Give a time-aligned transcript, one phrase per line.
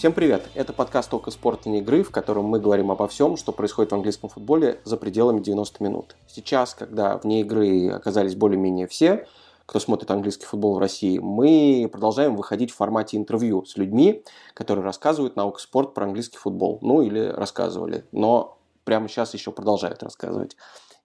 [0.00, 0.48] Всем привет!
[0.54, 3.92] Это подкаст «Только спорт и не игры», в котором мы говорим обо всем, что происходит
[3.92, 6.16] в английском футболе за пределами 90 минут.
[6.26, 9.26] Сейчас, когда вне игры оказались более-менее все,
[9.66, 14.24] кто смотрит английский футбол в России, мы продолжаем выходить в формате интервью с людьми,
[14.54, 16.78] которые рассказывают на спорт про английский футбол.
[16.80, 20.56] Ну, или рассказывали, но прямо сейчас еще продолжают рассказывать.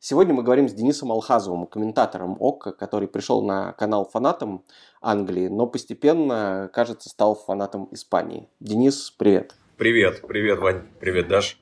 [0.07, 4.63] Сегодня мы говорим с Денисом Алхазовым, комментатором ОККО, который пришел на канал фанатом
[5.01, 8.47] Англии, но постепенно, кажется, стал фанатом Испании.
[8.59, 9.55] Денис, привет.
[9.77, 11.57] Привет, привет, Вань, привет, Даш.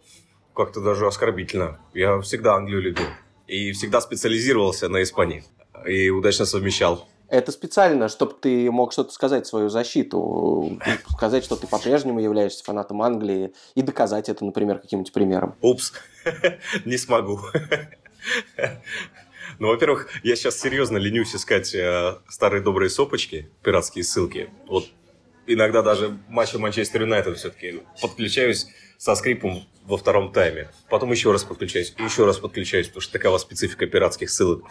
[0.53, 1.79] Как-то даже оскорбительно.
[1.93, 3.05] Я всегда Англию любил
[3.47, 5.45] и всегда специализировался на Испании
[5.87, 7.07] и удачно совмещал.
[7.29, 10.81] Это специально, чтобы ты мог что-то сказать в свою защиту,
[11.11, 15.55] сказать, что ты по-прежнему являешься фанатом Англии и доказать это, например, каким-нибудь примером.
[15.61, 15.93] Упс,
[16.85, 17.39] не смогу.
[19.59, 24.49] Ну, во-первых, я сейчас серьезно ленюсь искать э, старые добрые сопочки, пиратские ссылки.
[24.67, 24.89] Вот
[25.45, 30.69] иногда даже матча Манчестер Юнайтед все-таки подключаюсь со скрипом во втором тайме.
[30.89, 34.63] Потом еще раз подключаюсь, еще раз подключаюсь, потому что такова специфика пиратских ссылок.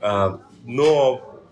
[0.00, 1.42] А, но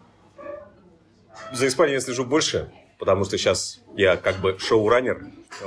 [1.53, 5.27] за Испанию я слежу больше, потому что сейчас я как бы шоураннер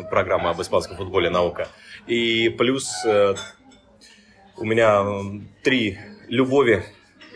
[0.09, 1.67] программы об испанском футболе «Наука».
[2.08, 3.36] И плюс э,
[4.59, 5.05] у меня
[5.63, 6.83] три любови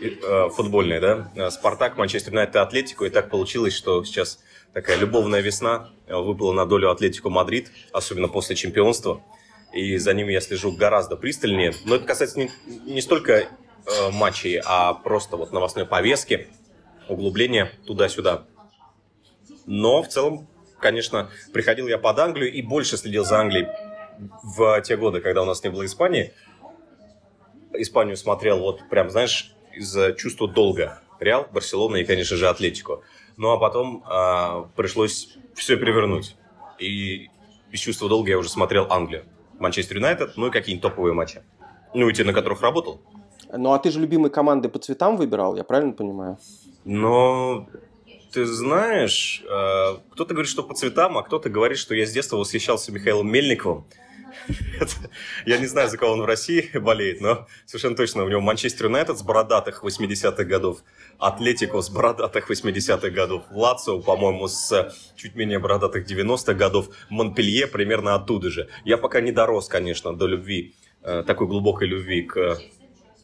[0.00, 4.40] э, футбольные, да, э, Спартак, Манчестер Юнайтед и Атлетику, и так получилось, что сейчас
[4.72, 9.22] такая любовная весна э, выпала на долю Атлетику Мадрид, особенно после чемпионства,
[9.72, 12.50] и за ними я слежу гораздо пристальнее, но это касается не,
[12.84, 13.46] не столько э,
[14.12, 16.48] матчей, а просто вот новостной повестки,
[17.08, 18.44] углубления туда-сюда.
[19.66, 20.46] Но в целом,
[20.78, 23.66] конечно, приходил я под Англию и больше следил за Англией
[24.42, 26.32] в те годы, когда у нас не было Испании,
[27.76, 31.00] Испанию смотрел вот прям, знаешь, из-за чувства долга.
[31.20, 33.00] Реал, Барселона и, конечно же, Атлетико.
[33.36, 36.36] Ну а потом э, пришлось все перевернуть.
[36.78, 37.30] И
[37.70, 39.24] из чувства долга я уже смотрел Англию.
[39.58, 41.42] Манчестер Юнайтед, ну и какие-нибудь топовые матчи.
[41.94, 43.00] Ну и те, на которых работал.
[43.52, 46.38] Ну а ты же любимые команды по цветам выбирал, я правильно понимаю?
[46.84, 47.68] Но
[48.32, 52.36] ты знаешь, э, кто-то говорит, что по цветам, а кто-то говорит, что я с детства
[52.36, 53.86] восхищался Михаилом Мельниковым.
[55.46, 58.86] Я не знаю, за кого он в России болеет, но совершенно точно у него Манчестер
[58.86, 60.82] Юнайтед с бородатых 80-х годов,
[61.18, 68.14] Атлетико с бородатых 80-х годов, Лацио, по-моему, с чуть менее бородатых 90-х годов, Монпелье примерно
[68.14, 68.68] оттуда же.
[68.84, 72.60] Я пока не дорос, конечно, до любви, э, такой глубокой любви к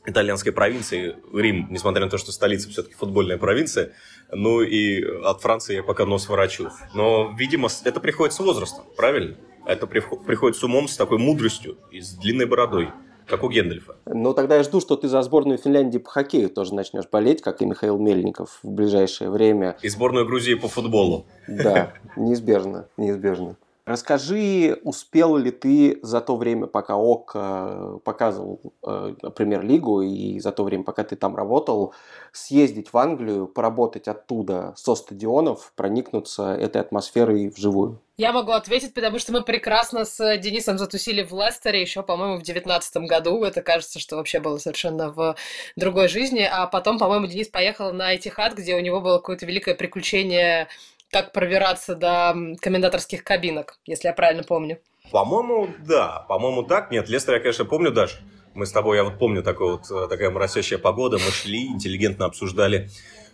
[0.07, 3.93] итальянской провинции, Рим, несмотря на то, что столица все-таки футбольная провинция,
[4.33, 6.71] ну и от Франции я пока нос ворочу.
[6.95, 9.37] Но, видимо, это приходит с возрастом, правильно?
[9.66, 12.91] Это приходит с умом, с такой мудростью и с длинной бородой,
[13.26, 13.97] как у Гендальфа.
[14.06, 17.62] Ну, тогда я жду, что ты за сборную Финляндии по хоккею тоже начнешь болеть, как
[17.62, 19.76] и Михаил Мельников в ближайшее время.
[19.82, 21.26] И сборную Грузии по футболу.
[21.47, 23.56] Да, неизбежно, неизбежно.
[23.87, 30.53] Расскажи, успел ли ты за то время, пока ОК э, показывал э, премьер-лигу и за
[30.53, 31.95] то время, пока ты там работал,
[32.33, 38.01] съездить в Англию, поработать оттуда со стадионов, проникнуться этой атмосферой вживую?
[38.21, 42.43] Я могу ответить, потому что мы прекрасно с Денисом затусили в Лестере еще, по-моему, в
[42.43, 43.43] девятнадцатом году.
[43.45, 45.37] Это кажется, что вообще было совершенно в
[45.75, 46.47] другой жизни.
[46.51, 50.69] А потом, по-моему, Денис поехал на Этихад, где у него было какое-то великое приключение
[51.10, 54.78] как пробираться до комментаторских кабинок, если я правильно помню.
[55.10, 56.25] По-моему, да.
[56.28, 56.91] По-моему, так.
[56.91, 58.16] Нет, Лестер я, конечно, помню даже.
[58.54, 61.19] Мы с тобой, я вот помню, такой вот, э, такая моросящая погода.
[61.19, 62.91] Мы шли, интеллигентно обсуждали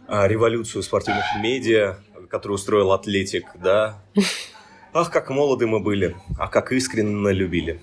[0.08, 1.98] а, революцию спортивных медиа,
[2.30, 4.02] которую устроил Атлетик, да.
[4.92, 7.82] Ах, как молоды мы были, а как искренне любили.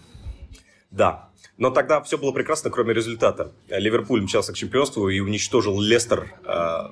[0.90, 3.52] Да, но тогда все было прекрасно, кроме результата.
[3.68, 6.92] Ливерпуль мчался к чемпионству и уничтожил Лестер а,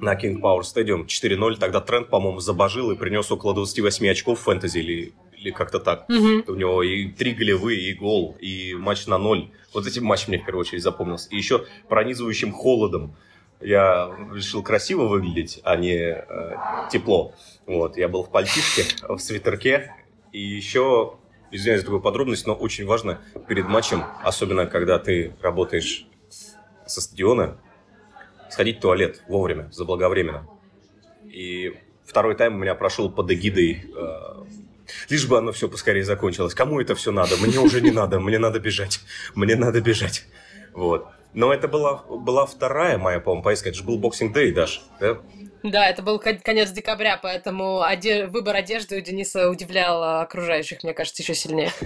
[0.00, 1.56] на King Power Stadium 4-0.
[1.58, 6.08] Тогда Трент, по-моему, забожил и принес около 28 очков в фэнтези или, или как-то так.
[6.08, 6.50] Mm-hmm.
[6.50, 9.50] У него и три голевые, и гол, и матч на ноль.
[9.72, 11.28] Вот этим матч мне в первую очередь запомнился.
[11.30, 13.16] И еще пронизывающим холодом.
[13.60, 16.56] Я решил красиво выглядеть, а не э,
[16.92, 17.32] тепло.
[17.64, 19.94] Вот, я был в пальтишке, в свитерке.
[20.32, 21.14] И еще,
[21.50, 23.18] извиняюсь за такую подробность, но очень важно
[23.48, 26.06] перед матчем, особенно когда ты работаешь
[26.86, 27.56] со стадиона,
[28.50, 30.48] сходить в туалет вовремя, заблаговременно.
[31.24, 34.44] И второй тайм у меня прошел под эгидой э,
[35.08, 36.54] Лишь бы оно все поскорее закончилось.
[36.54, 37.36] Кому это все надо?
[37.36, 39.00] Мне уже не надо, мне надо бежать.
[39.34, 40.24] Мне надо бежать.
[40.72, 41.06] Вот.
[41.36, 43.68] Но это была, была вторая моя, по-моему, поездка.
[43.68, 44.80] Это же был Boxing Day, Даш.
[44.98, 45.18] Да?
[45.62, 48.26] Да, это был конец декабря, поэтому оде...
[48.26, 51.70] выбор одежды у Дениса удивлял окружающих, мне кажется, еще сильнее.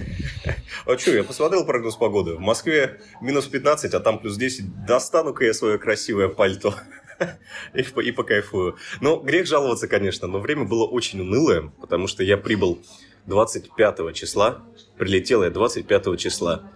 [0.85, 2.35] А что, я посмотрел прогноз погоды.
[2.35, 4.85] В Москве минус 15, а там плюс 10.
[4.85, 6.73] Достану-ка я свое красивое пальто.
[7.75, 8.77] И, и покайфую.
[8.99, 12.79] Ну, грех жаловаться, конечно, но время было очень унылое, потому что я прибыл
[13.25, 14.63] 25 числа.
[14.97, 16.71] Прилетел я 25 числа.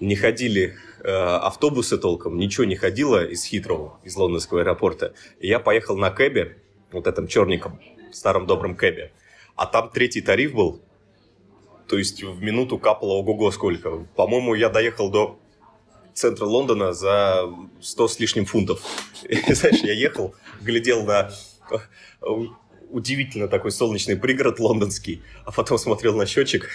[0.00, 5.14] Не ходили э, автобусы толком, ничего не ходило из Хитроу, из лондонского аэропорта.
[5.40, 6.58] И я поехал на кэбе,
[6.92, 7.80] вот этом черником,
[8.12, 9.12] старом добром кэбе.
[9.54, 10.82] А там третий тариф был,
[11.88, 14.06] то есть в минуту капало ого-го сколько.
[14.16, 15.38] По-моему, я доехал до
[16.12, 17.48] центра Лондона за
[17.80, 18.80] 100 с лишним фунтов.
[19.28, 21.30] И, знаешь, я ехал, глядел на
[21.70, 22.26] э,
[22.90, 26.68] удивительно такой солнечный пригород лондонский, а потом смотрел на счетчик,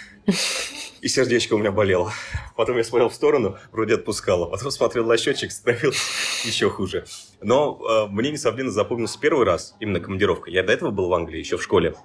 [1.02, 2.14] и сердечко у меня болело.
[2.56, 4.46] Потом я смотрел в сторону, вроде отпускало.
[4.46, 5.98] Потом смотрел на счетчик, становилось
[6.46, 7.06] еще хуже.
[7.42, 10.50] Но э, мне несомненно запомнился первый раз, именно командировка.
[10.52, 11.96] Я до этого был в Англии, еще в школе.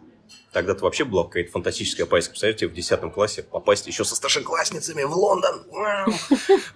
[0.53, 2.33] Тогда-то вообще была какая-то фантастическая поездка.
[2.33, 5.63] Представляете, в 10 классе попасть еще со старшеклассницами в Лондон.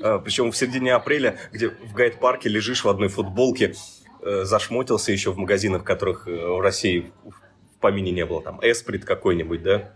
[0.00, 3.74] А, Причем в середине апреля, где в гайд-парке лежишь в одной футболке,
[4.22, 8.43] э, зашмотился еще в магазинах, которых э, в России в помине не было.
[8.43, 9.93] Там Esprit какой-нибудь, да?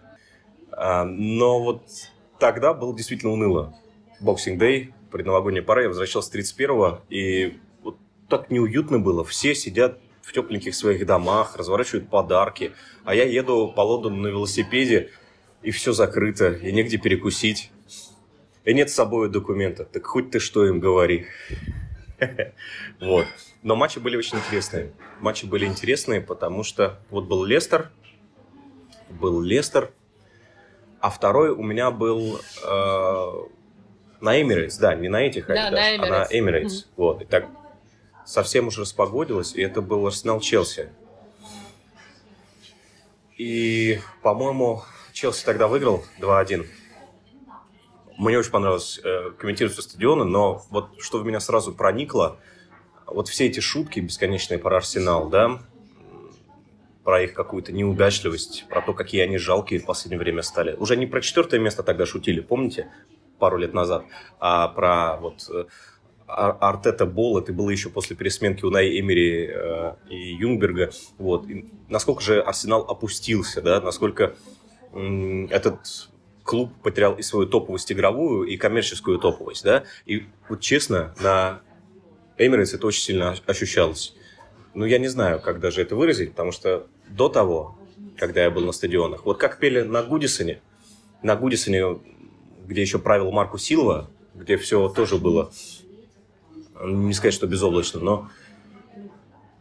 [0.72, 1.82] А, Но вот
[2.38, 3.74] тогда было действительно уныло.
[4.20, 7.96] Boxing Day, предновогодняя пора, я возвращался 31-го, и вот
[8.28, 9.24] так неуютно было.
[9.24, 12.72] Все сидят в тепленьких своих домах, разворачивают подарки,
[13.04, 15.10] а я еду по Лондону на велосипеде,
[15.62, 17.70] и все закрыто, и негде перекусить.
[18.64, 21.26] И нет с собой документа, так хоть ты что им говори.
[23.00, 23.26] Вот.
[23.62, 24.92] Но матчи были очень интересные.
[25.20, 27.90] Матчи были интересные, потому что вот был Лестер,
[29.08, 29.90] был Лестер,
[31.00, 33.32] а второй у меня был э,
[34.20, 36.26] на Эмирейтс, да, не на этих, Да, на а на.
[36.30, 36.86] Эмирейтс.
[36.96, 37.22] Вот.
[37.22, 37.46] И так
[38.24, 40.88] совсем уже распогодилось, и это был Арсенал Челси.
[43.36, 44.82] И, по-моему,
[45.12, 46.66] Челси тогда выиграл 2-1.
[48.16, 52.38] Мне очень понравилось э, комментировать со стадиона, но вот что в меня сразу проникло,
[53.06, 55.60] вот все эти шутки бесконечные про Арсенал, да,
[57.02, 60.74] про их какую-то неудачливость, про то, какие они жалкие в последнее время стали.
[60.74, 62.88] Уже не про четвертое место тогда шутили, помните,
[63.38, 64.04] пару лет назад,
[64.38, 65.64] а про вот э,
[66.26, 70.92] Ар- Артета Бол, это было еще после пересменки Унай Эмери э, и Юнгберга.
[71.18, 71.48] Вот.
[71.48, 74.34] И насколько же Арсенал опустился, да, насколько
[74.92, 76.08] этот
[76.44, 79.84] клуб потерял и свою топовость игровую, и коммерческую топовость, да.
[80.06, 81.60] И вот честно, на
[82.38, 84.14] Эмирейтс это очень сильно ощ- ощущалось.
[84.74, 87.78] Ну, я не знаю, как даже это выразить, потому что до того,
[88.18, 90.60] когда я был на стадионах, вот как пели на Гудисоне,
[91.22, 91.98] на Гудисоне,
[92.66, 95.50] где еще правил Марку Силва, где все тоже было
[96.84, 98.28] не сказать, что безоблачно, но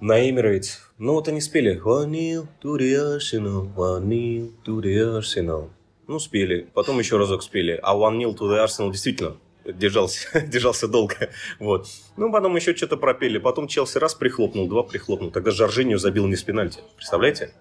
[0.01, 5.69] на Emirates, ну вот они спели One to the Arsenal, one to the Arsenal.
[6.07, 6.67] Ну, спели.
[6.73, 7.79] Потом еще разок спели.
[7.81, 11.29] А One nil to the Arsenal действительно держался, держался долго.
[11.59, 11.87] Вот.
[12.17, 13.37] Ну, потом еще что-то пропели.
[13.37, 15.31] Потом Челси раз прихлопнул, два прихлопнул.
[15.31, 16.79] Тогда Жоржинью забил не с пенальти.
[16.95, 17.53] Представляете?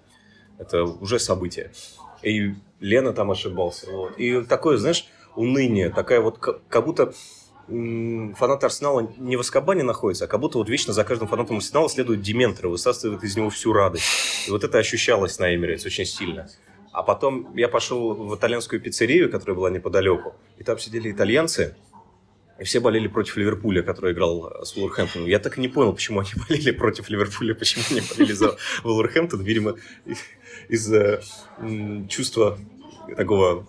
[0.58, 1.70] Это уже событие.
[2.22, 3.90] И Лена там ошибался.
[3.90, 4.18] Вот.
[4.18, 5.06] И такое, знаешь,
[5.36, 5.90] уныние.
[5.90, 7.12] Такая вот, как будто
[7.68, 11.56] м, фанаты Арсенала не в Аскабане находятся, а как будто вот вечно за каждым фанатом
[11.56, 14.04] Арсенала следует Дементор и высасывает из него всю радость.
[14.46, 16.48] И вот это ощущалось на Эмирейтс очень сильно.
[16.92, 21.74] А потом я пошел в итальянскую пиццерию, которая была неподалеку, и там сидели итальянцы,
[22.58, 25.26] и все болели против Ливерпуля, который играл с Вулверхэмптоном.
[25.26, 29.42] Я так и не понял, почему они болели против Ливерпуля, почему они болели за Вулверхэмптон.
[29.42, 29.76] Видимо,
[30.68, 31.22] из-за
[32.08, 32.58] чувства
[33.16, 33.66] такого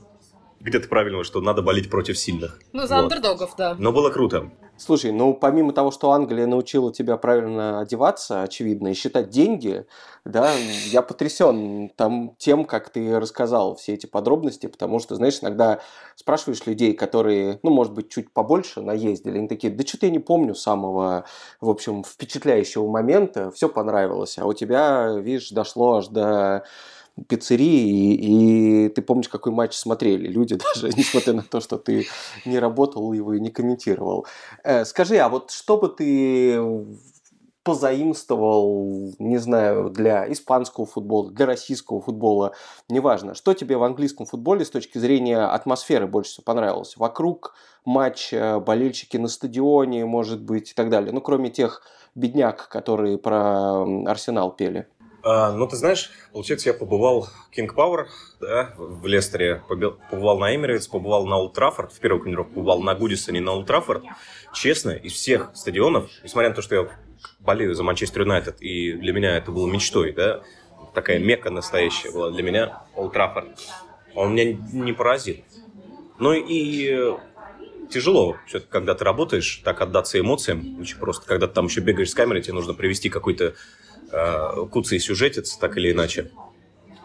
[0.60, 2.60] где-то правильного, что надо болеть против сильных.
[2.74, 3.04] Ну, за Вот.
[3.04, 3.76] андердогов, да.
[3.80, 4.52] Но было круто.
[4.86, 9.86] Слушай, ну помимо того, что Англия научила тебя правильно одеваться, очевидно, и считать деньги,
[10.26, 10.52] да,
[10.92, 15.80] я потрясен там тем, как ты рассказал все эти подробности, потому что, знаешь, иногда
[16.18, 20.20] спрашиваешь людей, которые, ну, может быть, чуть побольше наездили, они такие, да что-то я не
[20.20, 21.24] помню самого,
[21.62, 26.66] в общем, впечатляющего момента, все понравилось, а у тебя, видишь, дошло аж до
[27.28, 32.08] пиццерии, и, и ты помнишь, какой матч смотрели люди, даже несмотря на то, что ты
[32.46, 34.26] не работал его и не комментировал.
[34.64, 36.60] Э, Скажи, а вот что бы ты
[37.64, 42.54] позаимствовал, не знаю, для испанского футбола, для российского футбола,
[42.90, 46.98] неважно, что тебе в английском футболе с точки зрения атмосферы больше всего понравилось?
[46.98, 47.56] Вокруг
[47.86, 51.14] матча, болельщики на стадионе, может быть, и так далее.
[51.14, 51.84] Ну, кроме тех
[52.16, 54.88] бедняк, которые про Арсенал пели.
[55.24, 58.08] А, ну, ты знаешь, получается, я побывал в King Power,
[58.42, 63.40] да, в Лестере, побывал на Эмирейтс, побывал на Олд в первую тренировку побывал на Гудисоне,
[63.40, 63.72] на Олд.
[64.54, 66.88] Честно, из всех стадионов, несмотря на то, что я
[67.40, 70.44] болею за Манчестер Юнайтед, и для меня это было мечтой, да,
[70.94, 73.16] такая мека настоящая была для меня, Олд
[74.16, 75.38] он меня не поразил.
[76.20, 77.18] Ну и э,
[77.90, 78.38] тяжело,
[78.70, 82.42] когда ты работаешь, так отдаться эмоциям, очень просто, когда ты там еще бегаешь с камерой,
[82.42, 83.56] тебе нужно привести какой-то
[84.72, 86.32] куцый сюжетец, так или иначе.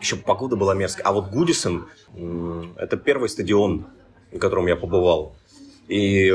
[0.00, 1.06] еще погода была мерзкая.
[1.06, 1.88] А вот Гудисон,
[2.76, 3.86] это первый стадион,
[4.32, 5.34] на котором я побывал.
[5.88, 6.32] И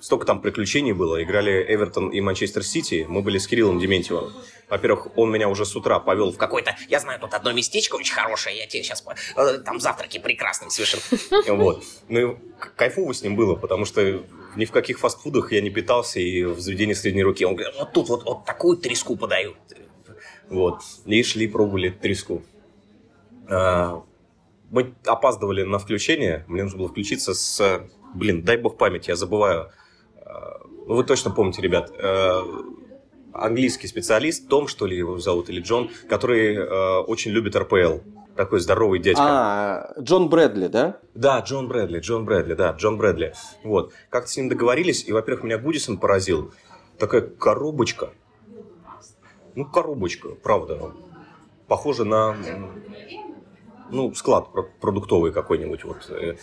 [0.00, 1.22] столько там приключений было.
[1.22, 3.06] Играли Эвертон и Манчестер Сити.
[3.08, 4.32] Мы были с Кириллом Дементьевым.
[4.68, 6.76] Во-первых, он меня уже с утра повел в какой-то...
[6.88, 9.04] Я знаю тут одно местечко очень хорошее, я тебе сейчас...
[9.36, 11.02] Э, там завтраки прекрасные совершенно.
[11.56, 11.82] Вот.
[12.08, 12.38] Ну,
[12.76, 14.22] кайфово с ним было, потому что
[14.54, 17.92] ни в каких фастфудах я не питался, и в заведении средней руки он говорит, вот
[17.92, 19.56] тут вот, вот такую треску подают.
[20.48, 20.80] Вот.
[21.04, 22.42] И шли, пробовали треску.
[23.48, 24.04] А,
[24.70, 26.44] мы опаздывали на включение.
[26.46, 27.86] Мне нужно было включиться с...
[28.14, 29.70] Блин, дай бог память, я забываю.
[30.86, 31.92] Ну, вы точно помните, ребят.
[31.98, 32.42] А,
[33.32, 36.58] английский специалист, Том, что ли его зовут, или Джон, который
[37.04, 37.98] очень любит РПЛ.
[38.36, 39.22] Такой здоровый дядька.
[39.22, 40.98] А, Джон Брэдли, да?
[41.14, 43.34] Да, Джон Брэдли, Джон Брэдли, да, Джон Брэдли.
[43.64, 43.92] Вот.
[44.08, 46.52] Как-то с ним договорились, и, во-первых, меня Гудисон поразил.
[46.98, 48.10] Такая коробочка.
[49.56, 50.92] Ну, коробочка, правда.
[51.66, 52.36] Похоже на
[53.90, 54.48] ну, склад
[54.80, 56.36] продуктовый какой-нибудь вот э,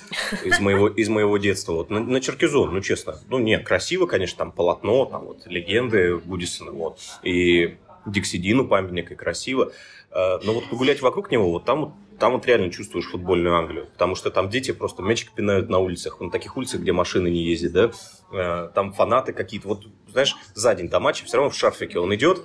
[0.44, 1.74] из моего, из моего детства.
[1.74, 3.20] Вот, на, на Черкизон, ну, честно.
[3.30, 7.00] Ну, нет, красиво, конечно, там полотно, там вот легенды Гудисона, вот.
[7.24, 9.72] И Диксидину памятник, и красиво.
[10.12, 13.88] Э, но вот погулять вокруг него, вот там вот там вот реально чувствуешь футбольную Англию,
[13.94, 17.44] потому что там дети просто мячик пинают на улицах, на таких улицах, где машины не
[17.44, 17.92] ездят, да,
[18.32, 22.14] э, там фанаты какие-то, вот, знаешь, за день до матча все равно в шарфике он
[22.16, 22.42] идет,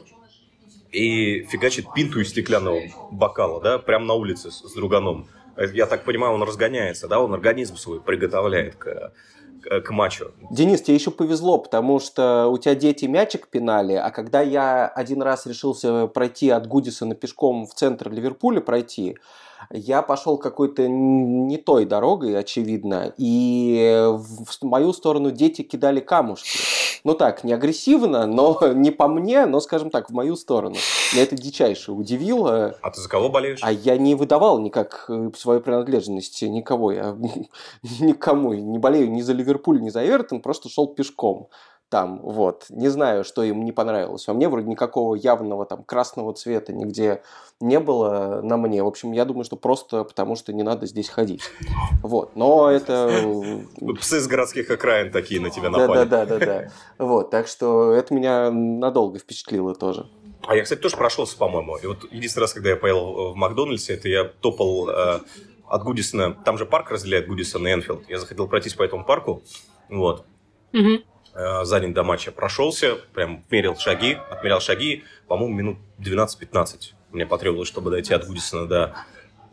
[0.93, 2.81] и фигачит пинту из стеклянного
[3.11, 5.27] бокала, да, прямо на улице с, с друганом.
[5.73, 9.13] Я так понимаю, он разгоняется, да, он организм свой приготовляет к,
[9.63, 10.33] к, к матчу.
[10.51, 15.23] Денис, тебе еще повезло, потому что у тебя дети мячик пинали, а когда я один
[15.23, 19.17] раз решился пройти от Гудисона пешком в центр Ливерпуля пройти,
[19.71, 26.59] я пошел какой-то не той дорогой, очевидно, и в мою сторону дети кидали камушки.
[27.05, 30.77] Ну так, не агрессивно, но не по мне, но, скажем так, в мою сторону.
[31.13, 32.77] Меня это дичайше удивило.
[32.81, 33.59] А ты за кого болеешь?
[33.63, 36.93] А я не выдавал никак э, свою принадлежность никого.
[36.93, 37.17] Я
[38.01, 41.49] никому не болею ни за Ливерпуль, ни за Эвертон, просто шел пешком
[41.93, 42.65] там, вот.
[42.71, 44.27] Не знаю, что им не понравилось.
[44.27, 47.23] А мне вроде никакого явного там красного цвета нигде
[47.61, 48.83] не было на мне.
[48.83, 51.43] В общем, я думаю, что просто потому, что не надо здесь ходить.
[52.03, 52.35] Вот.
[52.35, 53.11] Но это...
[54.01, 56.09] Псы из городских окраин такие на тебя напали.
[56.09, 56.71] Да-да-да.
[56.97, 57.29] Вот.
[57.29, 60.09] Так что это меня надолго впечатлило тоже.
[60.47, 61.77] А я, кстати, тоже прошелся, по-моему.
[61.77, 65.21] И вот единственный раз, когда я поел в Макдональдсе, это я топал э,
[65.69, 66.33] от Гудисона.
[66.43, 68.09] Там же парк разделяет Гудисон и Энфилд.
[68.09, 69.43] Я захотел пройтись по этому парку.
[69.91, 70.25] Вот.
[70.73, 71.12] Угу.
[71.35, 77.27] Э, за день до матча прошелся, прям мерил шаги, отмерял шаги, по-моему, минут 12-15 мне
[77.27, 78.95] потребовалось, чтобы дойти от Гудисона до,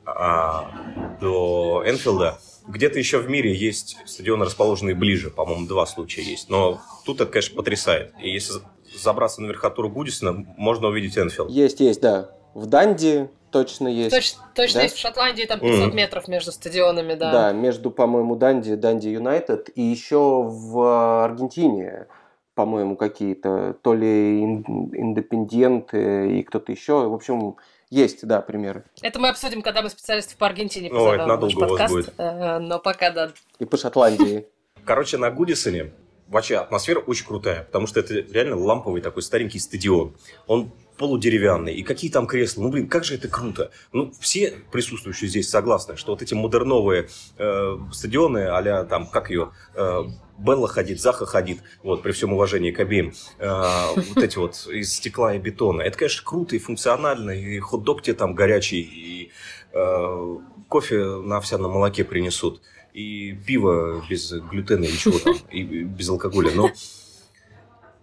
[0.05, 0.71] а,
[1.19, 2.39] до Энфилда.
[2.67, 6.49] Где-то еще в мире есть стадионы, расположенные ближе, по-моему, два случая есть.
[6.49, 8.13] Но тут это, конечно, потрясает.
[8.21, 8.53] И если
[8.95, 11.49] забраться на верхотуру Гудисона, можно увидеть Энфилд.
[11.49, 12.31] Есть, есть, да.
[12.53, 14.15] В Данди точно есть.
[14.15, 14.83] Точ, точно да?
[14.83, 15.95] есть в Шотландии, там 500 mm.
[15.95, 17.31] метров между стадионами, да.
[17.31, 22.07] Да, между, по-моему, Данди, Данди Юнайтед и еще в Аргентине,
[22.55, 27.07] по-моему, какие-то, то ли Индепендент и кто-то еще.
[27.07, 27.55] В общем,
[27.89, 28.83] есть, да, примеры.
[29.01, 31.09] Это мы обсудим, когда мы специалистов по Аргентине позовем.
[31.09, 32.13] О, это надолго у вас будет.
[32.17, 33.31] Э, но пока, да.
[33.57, 34.45] И по Шотландии.
[34.85, 35.91] Короче, на Гудисоне
[36.27, 40.15] вообще атмосфера очень крутая, потому что это реально ламповый такой старенький стадион.
[40.47, 42.63] Он полудеревянный, и какие там кресла.
[42.63, 43.71] Ну, блин, как же это круто.
[43.93, 49.51] Ну, все присутствующие здесь согласны, что вот эти модерновые э, стадионы, а там, как ее,
[49.75, 50.03] э,
[50.37, 54.93] Белла ходит, Заха ходит, вот, при всем уважении к обеим, э, вот эти вот из
[54.93, 55.81] стекла и бетона.
[55.81, 59.31] Это, конечно, круто и функционально, и хот-дог тебе там горячий, и
[59.71, 60.37] э,
[60.67, 62.61] кофе на овсяном молоке принесут,
[62.93, 66.51] и пиво без глютена и там, и без алкоголя.
[66.53, 66.71] Но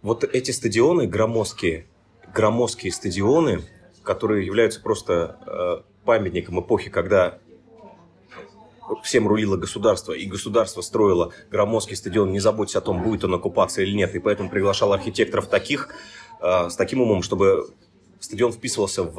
[0.01, 1.89] вот эти стадионы громоздкие,
[2.37, 3.63] громоздкие стадионы,
[4.03, 7.39] которые являются просто э, памятником эпохи, когда
[9.03, 13.87] всем рулило государство, и государство строило громоздкий стадион, не заботясь о том, будет он оккупация
[13.87, 15.89] или нет, и поэтому приглашал архитекторов таких,
[16.43, 17.71] э, с таким умом, чтобы
[18.21, 19.15] стадион вписывался в,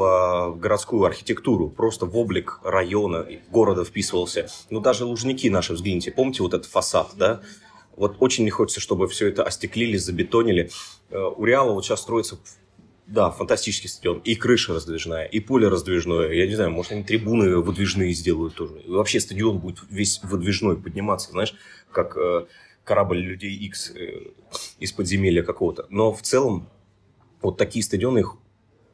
[0.52, 4.48] в городскую архитектуру, просто в облик района, города вписывался.
[4.70, 7.42] Ну, даже Лужники наши, взгляните, помните вот этот фасад, да?
[7.96, 10.70] Вот очень не хочется, чтобы все это остеклили, забетонили.
[11.10, 12.38] Э, у Реала вот сейчас строится
[13.08, 14.20] да, фантастический стадион.
[14.20, 16.32] И крыша раздвижная, и поле раздвижное.
[16.32, 18.82] Я не знаю, может, они трибуны выдвижные сделают тоже.
[18.82, 21.56] И вообще стадион будет весь выдвижной подниматься, знаешь,
[21.92, 22.46] как э,
[22.84, 24.32] корабль людей X э,
[24.80, 25.88] из подземелья какого-то.
[25.90, 26.70] Но в целом
[27.42, 28.36] вот такие стадионы их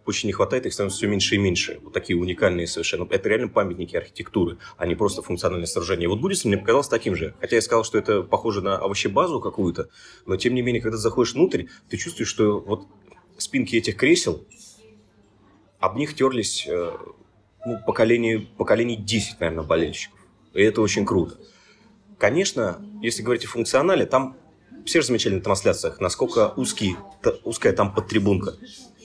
[0.05, 1.79] очень не хватает, их становится все меньше и меньше.
[1.81, 3.07] Вот такие уникальные совершенно.
[3.09, 6.09] Это реально памятники архитектуры, а не просто функциональное сооружение.
[6.09, 7.33] Вот Буддисон мне показалось таким же.
[7.39, 9.89] Хотя я сказал, что это похоже на овощебазу какую-то,
[10.25, 12.87] но тем не менее, когда заходишь внутрь, ты чувствуешь, что вот
[13.37, 14.45] спинки этих кресел,
[15.79, 16.91] об них терлись э,
[17.65, 20.19] ну, поколений, поколений 10, наверное, болельщиков.
[20.53, 21.37] И это очень круто.
[22.17, 24.37] Конечно, если говорить о функционале, там
[24.85, 26.95] все же замечали на трансляциях, насколько узкий,
[27.43, 28.55] узкая там подтрибунка.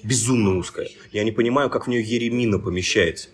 [0.05, 0.89] Безумно узкая.
[1.11, 3.31] Я не понимаю, как в нее Еремина помещается.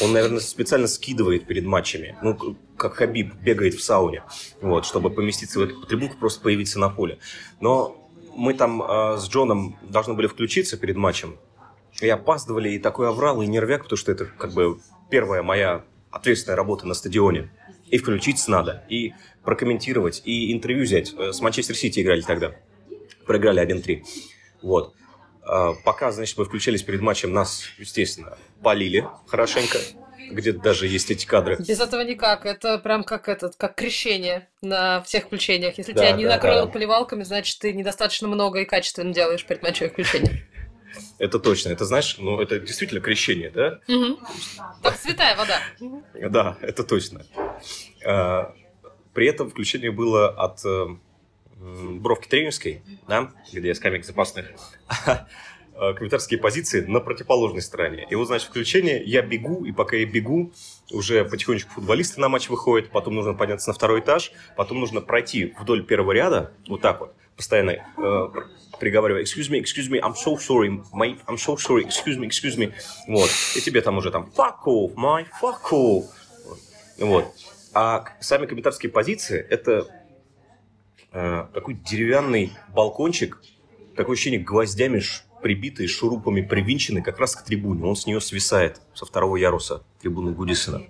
[0.00, 2.16] Он, наверное, специально скидывает перед матчами.
[2.22, 4.22] Ну, как Хабиб бегает в сауне.
[4.60, 7.18] Вот, чтобы поместиться в эту трибунку, просто появиться на поле.
[7.60, 8.05] Но
[8.36, 11.36] мы там э, с Джоном должны были включиться перед матчем.
[12.00, 14.78] И опаздывали, и такой оврал, и нервяк, потому что это как бы
[15.10, 17.50] первая моя ответственная работа на стадионе.
[17.86, 19.14] И включиться надо, и
[19.44, 21.14] прокомментировать, и интервью взять.
[21.16, 22.52] Э, с Манчестер Сити играли тогда.
[23.26, 24.04] Проиграли 1-3.
[24.62, 24.94] Вот.
[25.42, 29.78] А, пока, значит, мы включались перед матчем, нас, естественно, полили хорошенько.
[30.30, 31.56] Где-то даже есть эти кадры.
[31.58, 32.46] Без этого никак.
[32.46, 35.78] Это прям как этот, как крещение на всех включениях.
[35.78, 36.72] Если да, тебя не да, накрыло да.
[36.72, 40.46] поливалками, значит, ты недостаточно много и качественно делаешь перед матчевое включение.
[41.18, 41.70] Это точно.
[41.70, 43.80] Это, знаешь, ну, это действительно крещение, да?
[43.88, 44.18] Угу.
[44.82, 45.60] Как святая вода.
[46.14, 47.26] Да, это точно.
[48.04, 48.54] А,
[49.12, 50.86] при этом включение было от э,
[51.56, 54.46] бровки тренерской, да, где скамейка запасных,
[55.78, 58.06] а комментарские позиции на противоположной стороне.
[58.10, 60.52] И вот, значит, включение, я бегу, и пока я бегу,
[60.90, 65.54] уже потихонечку футболисты на матч выходят, потом нужно подняться на второй этаж, потом нужно пройти
[65.60, 68.28] вдоль первого ряда, вот так вот, постоянно э,
[68.80, 72.56] приговаривая, excuse me, excuse me, I'm so sorry, mate, I'm so sorry, excuse me, excuse
[72.56, 72.72] me.
[73.06, 73.30] Вот.
[73.54, 76.04] И тебе там уже там fuck off, my fuck off.
[76.98, 77.26] Вот.
[77.74, 79.86] А сами комментарские позиции– это
[81.12, 83.42] э, такой деревянный балкончик,
[83.94, 85.02] такое ощущение гвоздями
[85.46, 87.84] прибитый, шурупами привинченный как раз к трибуне.
[87.84, 90.82] Он с нее свисает со второго яруса трибуны Гудисона.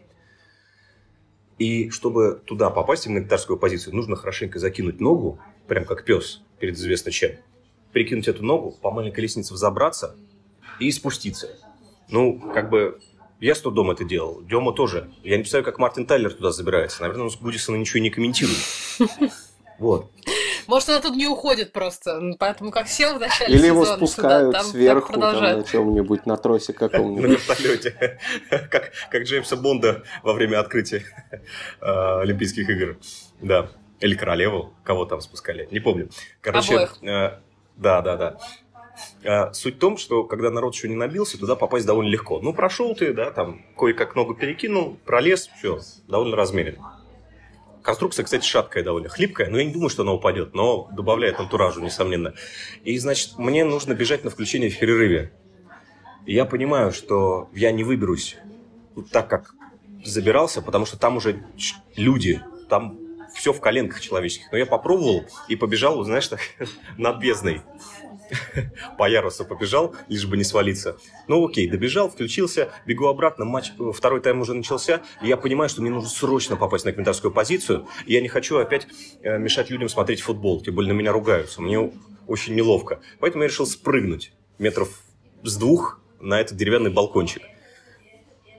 [1.59, 6.77] И чтобы туда попасть, в комментарскую позицию, нужно хорошенько закинуть ногу, прям как пес перед
[6.77, 7.33] известно чем
[7.93, 10.17] перекинуть эту ногу, по маленькой лестнице взобраться
[10.81, 11.51] и спуститься.
[12.09, 12.99] Ну, как бы,
[13.41, 14.41] я с трудом это делал.
[14.43, 15.11] Дема тоже.
[15.23, 17.03] Я не представляю, как Мартин Тайлер туда забирается.
[17.03, 18.57] Наверное, он с Гудисона ничего не комментирует.
[19.79, 20.11] Вот.
[20.67, 24.59] Может, она тут не уходит просто, поэтому как сел в начале Или его спускают сюда,
[24.59, 27.23] там сверху там, на чем-нибудь, на тросе каком-нибудь.
[27.23, 28.19] На вертолете.
[28.49, 31.05] Как, как Джеймса Бонда во время открытия
[31.81, 32.99] э, Олимпийских игр.
[33.41, 33.69] Да.
[34.01, 36.11] Или королеву, кого там спускали, не помню.
[36.41, 37.03] Короче, Обоих.
[37.03, 37.39] Э,
[37.77, 38.39] да, да, да.
[39.25, 42.41] А, суть в том, что когда народ еще не набился, туда попасть довольно легко.
[42.41, 47.01] Ну, прошел ты, да, там, кое-как ногу перекинул, пролез, все, довольно размеренно.
[47.87, 51.81] Конструкция, кстати, шаткая довольно, хлипкая, но я не думаю, что она упадет, но добавляет антуражу,
[51.81, 52.35] несомненно.
[52.83, 55.33] И, значит, мне нужно бежать на включение в перерыве.
[56.27, 58.39] И я понимаю, что я не выберусь
[59.13, 59.55] так, как
[60.05, 61.45] забирался, потому что там уже
[61.95, 62.99] люди, там
[63.37, 64.51] все в коленках человеческих.
[64.51, 66.41] Но я попробовал и побежал, знаешь, так,
[66.99, 67.63] над бездной.
[68.99, 70.97] По ярусу побежал, лишь бы не свалиться.
[71.29, 75.83] Ну окей, добежал, включился, бегу обратно, матч, второй тайм уже начался, и я понимаю, что
[75.83, 78.87] мне нужно срочно попасть на комментарскую позицию, и я не хочу опять
[79.23, 81.93] э, мешать людям смотреть футбол, тем более на меня ругаются, мне
[82.27, 83.01] очень неловко.
[83.21, 84.89] Поэтому я решил спрыгнуть метров
[85.43, 87.43] с двух на этот деревянный балкончик.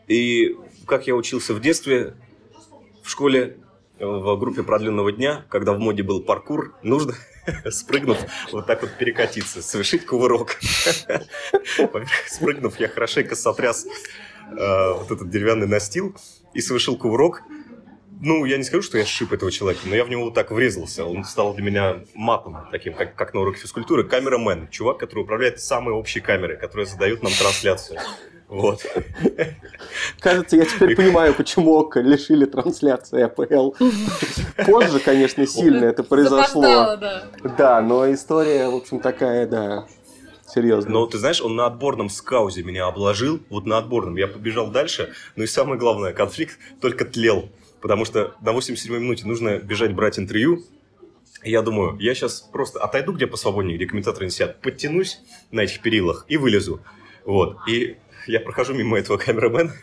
[0.07, 2.15] И как я учился в детстве,
[3.03, 3.57] в школе
[3.99, 7.13] в группе продленного дня, когда в моде был паркур, нужно,
[7.69, 8.17] спрыгнув,
[8.51, 10.57] вот так вот перекатиться, совершить кувырок.
[12.27, 16.15] Спрыгнув, я хорошенько сотряс э, вот этот деревянный настил
[16.53, 17.43] и совершил кувырок.
[18.19, 20.49] Ну, я не скажу, что я шип этого человека, но я в него вот так
[20.49, 21.05] врезался.
[21.05, 24.05] Он стал для меня матом, таким, как, как на уроке физкультуры.
[24.05, 27.99] Камерамен, чувак, который управляет самой общей камерой, которая задает нам трансляцию.
[28.47, 28.85] Вот.
[30.19, 33.71] Кажется, я теперь понимаю, почему ОК лишили трансляции АПЛ.
[34.65, 36.61] Позже, конечно, сильно это произошло.
[36.61, 37.27] Да.
[37.57, 39.87] да, но история, в общем, такая, да,
[40.47, 40.91] серьезно.
[40.91, 44.15] Но ты знаешь, он на отборном скаузе меня обложил, вот на отборном.
[44.15, 47.49] Я побежал дальше, но и самое главное, конфликт только тлел.
[47.81, 50.63] Потому что на 87-й минуте нужно бежать брать интервью.
[51.43, 55.19] Я думаю, я сейчас просто отойду где посвободнее, где комментаторы не сидят, подтянусь
[55.51, 56.79] на этих перилах и вылезу.
[57.25, 57.57] Вот.
[57.67, 59.73] И я прохожу мимо этого камерамена,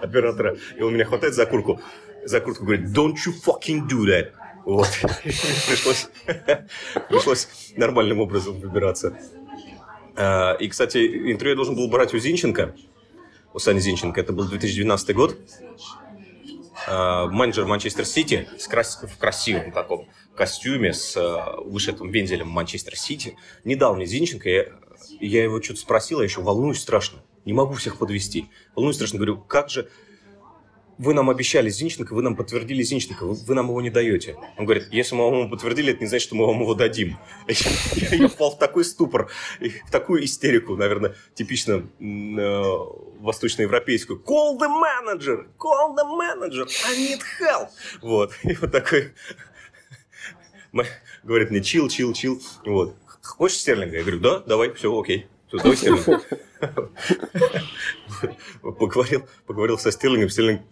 [0.00, 1.80] оператора, и он меня хватает за куртку,
[2.24, 4.32] за куртку говорит, don't you fucking do that.
[4.64, 4.88] Вот.
[5.22, 6.08] пришлось,
[7.08, 9.18] пришлось нормальным образом выбираться.
[10.16, 10.98] А, и, кстати,
[11.32, 12.74] интервью я должен был брать у Зинченко,
[13.54, 14.20] у Сани Зинченко.
[14.20, 15.38] Это был 2012 год.
[16.86, 23.36] А, менеджер Манчестер Сити в красивом таком костюме с а, вышитым вензелем Манчестер Сити.
[23.64, 24.50] Не дал мне Зинченко.
[24.50, 24.66] Я,
[25.20, 28.50] я его что-то спросил, я еще волнуюсь страшно не могу всех подвести.
[28.74, 29.88] Волнуюсь страшно, говорю, как же,
[30.98, 34.36] вы нам обещали Зинченко, вы нам подтвердили Зинченко, вы, вы нам его не даете.
[34.58, 37.16] Он говорит, если мы вам его подтвердили, это не значит, что мы вам его дадим.
[37.48, 39.30] Я, я впал в такой ступор,
[39.60, 42.62] в такую истерику, наверное, типично э,
[43.20, 44.22] восточноевропейскую.
[44.26, 45.46] Call the manager!
[45.58, 46.68] Call the manager!
[46.86, 47.70] I need help!
[48.02, 48.34] Вот.
[48.42, 49.14] И вот такой...
[51.22, 52.42] Говорит мне, чил, чил, чил.
[52.66, 52.94] Вот.
[53.22, 53.96] Хочешь стерлинга?
[53.96, 55.26] Я говорю, да, давай, все, окей.
[55.48, 56.22] Все, давай стерлинга.
[58.62, 60.30] Поговорил, поговорил со Стерлингом.
[60.30, 60.62] Стерлинг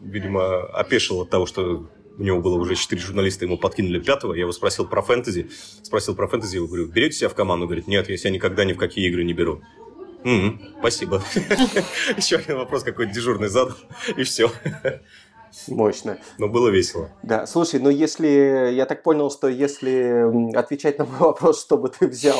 [0.00, 4.34] видимо, опешил от того, что у него было уже четыре журналиста, ему подкинули пятого.
[4.34, 5.50] Я его спросил про фэнтези.
[5.82, 7.66] Спросил про фэнтези, я говорю, берете себя в команду?
[7.66, 9.60] Говорит, нет, я себя никогда ни в какие игры не беру.
[10.24, 11.22] М-м, спасибо.
[12.16, 13.76] Еще один вопрос какой-то дежурный задал,
[14.16, 14.50] и все.
[15.68, 16.18] Мощно.
[16.38, 17.08] Но было весело.
[17.22, 21.88] Да, слушай, ну если, я так понял, что если отвечать на мой вопрос, что бы
[21.88, 22.38] ты взял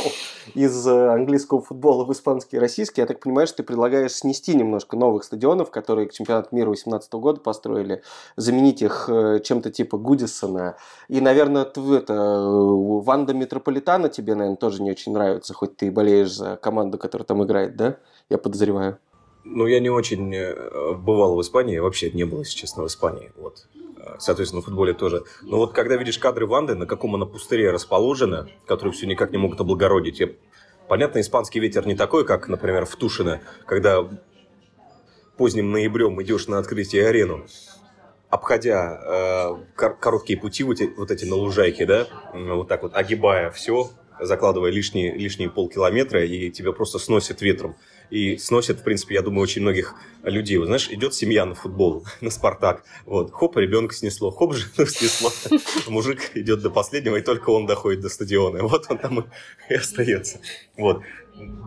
[0.54, 4.54] из э, английского футбола в испанский и российский, я так понимаю, что ты предлагаешь снести
[4.54, 8.02] немножко новых стадионов, которые к чемпионату мира 2018 года построили,
[8.36, 10.76] заменить их э, чем-то типа Гудисона.
[11.08, 15.86] И, наверное, ты, это, э, Ванда Метрополитана тебе, наверное, тоже не очень нравится, хоть ты
[15.86, 17.96] и болеешь за команду, которая там играет, да?
[18.28, 18.98] Я подозреваю.
[19.48, 23.30] Ну, я не очень э, бывал в Испании, вообще не было, если честно, в Испании.
[23.36, 23.68] Вот.
[23.96, 25.22] Э, соответственно, в футболе тоже.
[25.42, 29.38] Но вот когда видишь кадры Ванды, на каком она пустыре расположена, которые все никак не
[29.38, 30.18] могут облагородить.
[30.18, 30.30] Я...
[30.88, 34.08] Понятно, испанский ветер не такой, как, например, в Тушино, когда
[35.36, 37.46] поздним ноябрем идешь на открытие арену,
[38.28, 43.52] обходя э, короткие пути вот эти, вот эти на лужайке, да, вот так вот огибая
[43.52, 47.76] все, закладывая лишние, лишние полкилометра, и тебя просто сносит ветром
[48.10, 50.58] и сносит, в принципе, я думаю, очень многих людей.
[50.58, 55.30] Вот, знаешь, идет семья на футбол, на Спартак, вот, хоп, ребенка снесло, хоп, жену снесло,
[55.88, 59.26] мужик идет до последнего, и только он доходит до стадиона, вот он там
[59.68, 60.40] и остается.
[60.76, 61.02] Вот.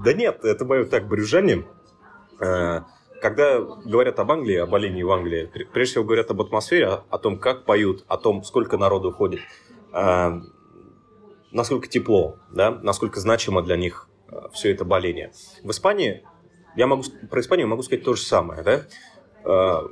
[0.03, 1.65] Да нет, это мое так брюзжание.
[2.39, 2.85] А,
[3.21, 7.37] когда говорят об Англии, об олене в Англии, прежде всего говорят об атмосфере, о том,
[7.37, 9.41] как поют, о том, сколько народу ходит,
[9.91, 10.41] а,
[11.51, 15.31] насколько тепло, да, насколько значимо для них Э, все это боление.
[15.63, 16.23] В Испании,
[16.75, 18.85] я могу, про Испанию могу сказать то же самое, да?
[19.43, 19.87] Э,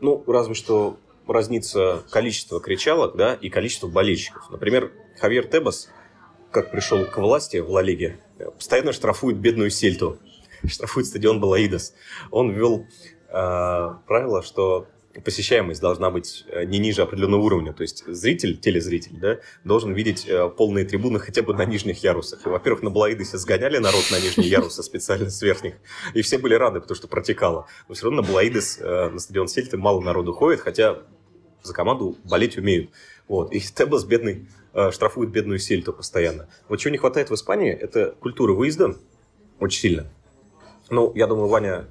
[0.00, 4.50] ну, разве что разнится количество кричалок, да, и количество болельщиков.
[4.50, 5.88] Например, Хавьер Тебас,
[6.50, 8.18] как пришел к власти в Ла Лиге,
[8.56, 10.18] постоянно штрафует бедную Сельту,
[10.66, 11.94] штрафует стадион Балаидос.
[12.30, 12.86] Он ввел
[13.28, 14.86] э, правило, что
[15.20, 17.72] посещаемость должна быть э, не ниже определенного уровня.
[17.72, 22.46] То есть зритель, телезритель, да, должен видеть э, полные трибуны хотя бы на нижних ярусах.
[22.46, 25.74] И, во-первых, на Блаидосе сгоняли народ на нижние ярусы специально с верхних.
[26.14, 27.66] И все были рады, потому что протекало.
[27.88, 30.98] Но все равно на Блаидес, э, на стадион Сельты мало народу ходит, хотя
[31.62, 32.90] за команду болеть умеют.
[33.28, 33.52] Вот.
[33.52, 34.48] И Тебас бедный
[34.90, 36.48] штрафует бедную Сельту постоянно.
[36.68, 38.96] Вот чего не хватает в Испании, это культура выезда
[39.60, 40.06] очень сильно.
[40.88, 41.86] Ну, я думаю, Ваня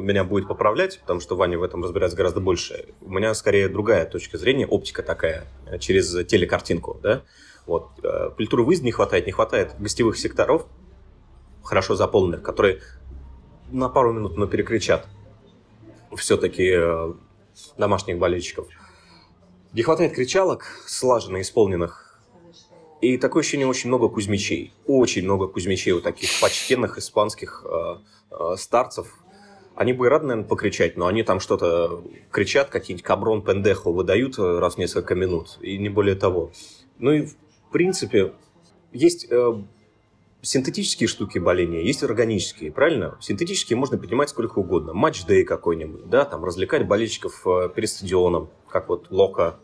[0.00, 2.86] меня будет поправлять, потому что Ваня в этом разбирается гораздо больше.
[3.00, 7.22] У меня скорее другая точка зрения, оптика такая, э, через телекартинку, да.
[7.66, 7.90] Вот.
[8.02, 10.66] Э, культуры выезда не хватает, не хватает гостевых секторов,
[11.62, 12.80] хорошо заполненных, которые
[13.70, 15.06] на пару минут, но перекричат
[16.16, 16.74] все-таки
[17.76, 18.68] домашних болельщиков.
[19.74, 22.20] Не хватает кричалок, слаженно исполненных.
[23.00, 24.72] И такое ощущение очень много кузьмичей.
[24.86, 27.96] Очень много кузьмичей у таких почтенных испанских э,
[28.30, 29.14] э, старцев,
[29.78, 34.36] они бы и рады, наверное, покричать, но они там что-то кричат, какие-нибудь каброн пендехо выдают
[34.36, 36.50] э, раз в несколько минут, и не более того.
[36.98, 37.36] Ну и, в
[37.70, 38.32] принципе,
[38.90, 39.52] есть э,
[40.42, 43.16] синтетические штуки боления, есть органические, правильно?
[43.20, 44.94] Синтетические можно поднимать сколько угодно.
[44.94, 49.60] Матч-дэй какой-нибудь, да, там развлекать болельщиков э, перед стадионом, как вот Лока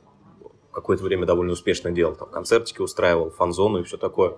[0.70, 4.36] какое-то время довольно успешно делал, там концертики устраивал, фан-зону и все такое.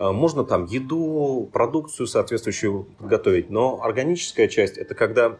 [0.00, 5.38] А, можно там еду, продукцию соответствующую подготовить, но органическая часть– это когда,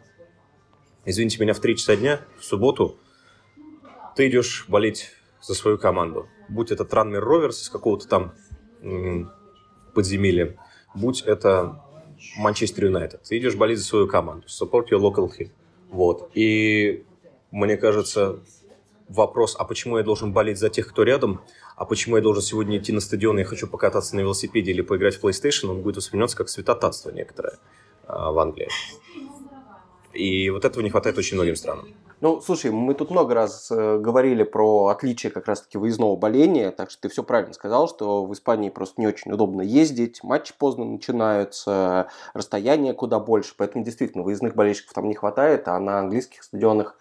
[1.06, 2.98] извините меня, в 3 часа дня, в субботу,
[4.16, 6.28] ты идешь болеть за свою команду.
[6.50, 8.34] Будь это Транмер Роверс из какого-то там
[9.94, 10.58] подземелья,
[10.94, 11.82] будь это
[12.36, 13.22] Манчестер Юнайтед.
[13.22, 14.46] Ты идешь болеть за свою команду.
[14.46, 15.52] Support your local team.
[15.88, 16.30] Вот.
[16.34, 17.06] И
[17.50, 18.40] мне кажется,
[19.10, 21.42] вопрос, а почему я должен болеть за тех, кто рядом,
[21.76, 25.16] а почему я должен сегодня идти на стадион, и хочу покататься на велосипеде или поиграть
[25.16, 27.58] в PlayStation, он будет восприниматься как святотатство некоторое
[28.06, 28.68] а, в Англии.
[30.12, 31.88] И вот этого не хватает очень многим странам.
[32.20, 36.90] Ну, слушай, мы тут много раз э, говорили про отличие как раз-таки выездного боления, так
[36.90, 40.84] что ты все правильно сказал, что в Испании просто не очень удобно ездить, матчи поздно
[40.84, 46.98] начинаются, расстояние куда больше, поэтому действительно выездных болельщиков там не хватает, а на английских стадионах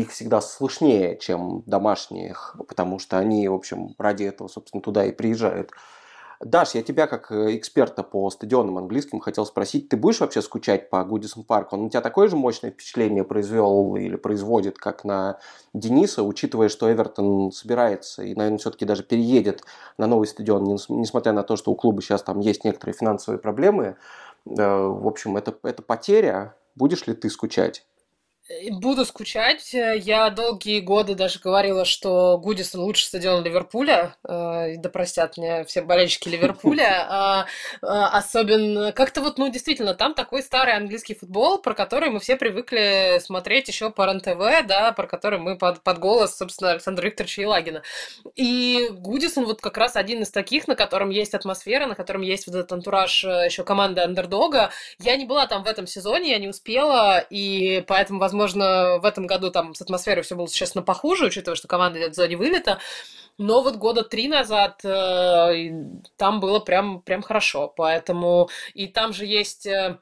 [0.00, 5.12] их всегда слышнее, чем домашних, потому что они, в общем, ради этого, собственно, туда и
[5.12, 5.70] приезжают.
[6.40, 10.88] Даш, я тебя как э, эксперта по стадионам английским хотел спросить, ты будешь вообще скучать
[10.88, 11.74] по Гудисон Парку?
[11.74, 15.40] Он у тебя такое же мощное впечатление произвел или производит, как на
[15.74, 19.64] Дениса, учитывая, что Эвертон собирается и, наверное, все-таки даже переедет
[19.96, 23.96] на новый стадион, несмотря на то, что у клуба сейчас там есть некоторые финансовые проблемы.
[24.46, 26.54] Э, в общем, это, это потеря.
[26.76, 27.84] Будешь ли ты скучать?
[28.70, 29.74] Буду скучать.
[29.74, 34.16] Я долгие годы даже говорила, что Гудисон лучший стадион Ливерпуля.
[34.26, 37.06] Э, да простят мне все болельщики Ливерпуля.
[37.18, 37.46] А,
[37.82, 42.36] а, особенно, как-то вот, ну, действительно, там такой старый английский футбол, про который мы все
[42.36, 47.42] привыкли смотреть еще по РЕН-ТВ, да, про который мы под, под голос, собственно, Александра Викторовича
[47.42, 47.82] Елагина.
[48.34, 52.46] И Гудисон вот как раз один из таких, на котором есть атмосфера, на котором есть
[52.46, 54.70] вот этот антураж э, еще команды андердога.
[54.98, 59.04] Я не была там в этом сезоне, я не успела, и поэтому, возможно, Возможно, в
[59.04, 62.36] этом году там с атмосферой все было существенно похуже, учитывая, что команда идет в зоне
[62.36, 62.78] вылета.
[63.36, 65.70] Но вот года три назад э,
[66.16, 67.72] там было прям, прям хорошо.
[67.76, 69.66] Поэтому и там же есть...
[69.66, 69.98] Э,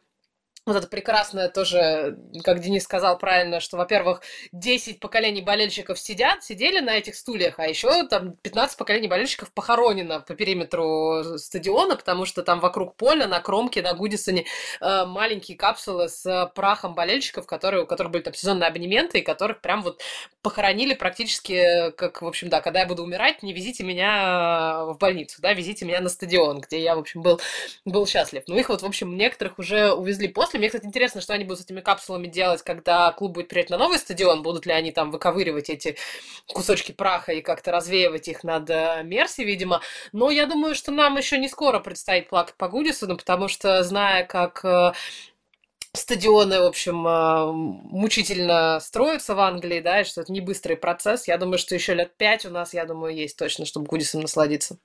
[0.66, 6.81] вот это прекрасное тоже, как Денис сказал правильно, что, во-первых, 10 поколений болельщиков сидят, сидели
[6.81, 12.42] на этих стульях, а еще там 15 поколений болельщиков похоронено по периметру стадиона, потому что
[12.42, 14.44] там вокруг поля, на кромке, на Гудисоне
[14.81, 19.61] э, маленькие капсулы с прахом болельщиков, которые, у которых были там сезонные абонементы, и которых
[19.61, 20.02] прям вот
[20.42, 25.40] похоронили практически, как, в общем, да, когда я буду умирать, не везите меня в больницу,
[25.40, 27.40] да, везите меня на стадион, где я, в общем, был,
[27.85, 28.42] был счастлив.
[28.48, 30.58] Ну, их вот, в общем, некоторых уже увезли после капсуле.
[30.58, 33.78] Мне, кстати, интересно, что они будут с этими капсулами делать, когда клуб будет приезжать на
[33.78, 34.42] новый стадион.
[34.42, 35.96] Будут ли они там выковыривать эти
[36.46, 39.80] кусочки праха и как-то развеивать их над э, Мерси, видимо.
[40.12, 44.24] Но я думаю, что нам еще не скоро предстоит плакать по Гудисону, потому что, зная,
[44.24, 44.92] как э,
[45.92, 51.28] стадионы, в общем, э, мучительно строятся в Англии, да, и что это не быстрый процесс.
[51.28, 54.78] Я думаю, что еще лет пять у нас, я думаю, есть точно, чтобы Гудисом насладиться.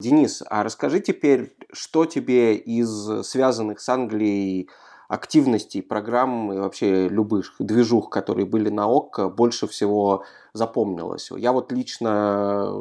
[0.00, 4.70] Денис, а расскажи теперь, что тебе из связанных с Англией
[5.08, 11.32] активностей, программ и вообще любых движух, которые были на ОККО, больше всего запомнилось?
[11.32, 12.72] Я вот лично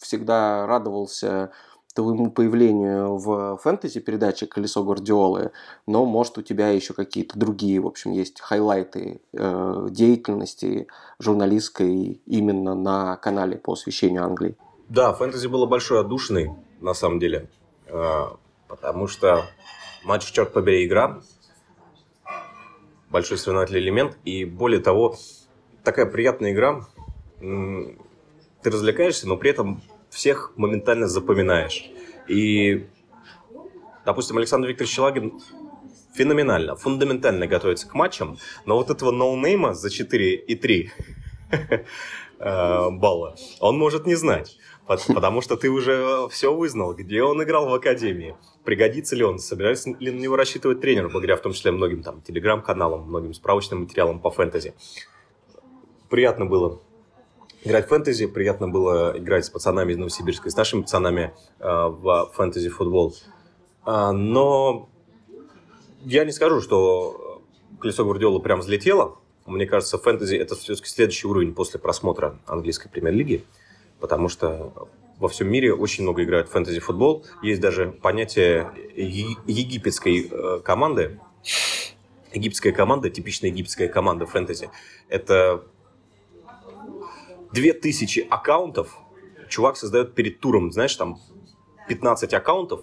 [0.00, 1.52] всегда радовался
[1.94, 5.52] твоему появлению в фэнтези передаче «Колесо Гвардиолы»,
[5.86, 12.74] но, может, у тебя еще какие-то другие, в общем, есть хайлайты э, деятельности журналистской именно
[12.74, 14.56] на канале по освещению Англии.
[14.88, 17.48] Да, фэнтези было большой отдушиной, на самом деле.
[17.88, 18.36] А,
[18.68, 19.46] потому что
[20.04, 21.20] матч «Черт побери» игра,
[23.08, 25.16] большой соревновательный элемент, и более того,
[25.84, 26.86] такая приятная игра,
[27.38, 31.90] ты развлекаешься, но при этом всех моментально запоминаешь.
[32.28, 32.86] И,
[34.04, 35.40] допустим, Александр Викторович Челагин
[36.14, 40.90] феноменально, фундаментально готовится к матчам, но вот этого ноунейма за 4 и 3
[42.38, 44.56] э, балла он может не знать.
[44.86, 49.90] Потому что ты уже все вызнал, где он играл в академии, пригодится ли он, собирается
[49.98, 54.20] ли на него рассчитывать тренер, благодаря в том числе многим там телеграм-каналам, многим справочным материалам
[54.20, 54.74] по фэнтези.
[56.10, 56.80] Приятно было
[57.64, 62.30] играть в фэнтези, приятно было играть с пацанами из Новосибирска, с нашими пацанами э, в
[62.34, 63.14] фэнтези-футбол.
[63.84, 64.88] А, но
[66.04, 67.42] я не скажу, что
[67.80, 69.18] колесо Гвардиола прям взлетело.
[69.46, 73.44] Мне кажется, фэнтези это все-таки следующий уровень после просмотра английской премьер-лиги
[74.04, 77.24] потому что во всем мире очень много играют фэнтези-футбол.
[77.42, 81.18] Есть даже понятие египетской э, команды.
[82.34, 84.68] Египетская команда, типичная египетская команда фэнтези.
[85.08, 85.64] Это
[87.52, 88.98] 2000 аккаунтов
[89.48, 91.18] чувак создает перед туром, знаешь, там
[91.88, 92.82] 15 аккаунтов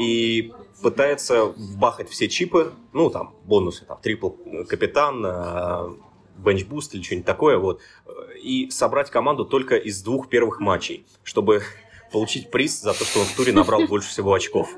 [0.00, 4.30] и пытается вбахать все чипы, ну, там, бонусы, там, трипл
[4.68, 5.94] капитан, э,
[6.36, 7.80] бенчбуст или что-нибудь такое, вот,
[8.42, 11.62] и собрать команду только из двух первых матчей, чтобы
[12.10, 14.68] получить приз за то, что он в туре набрал больше всего очков.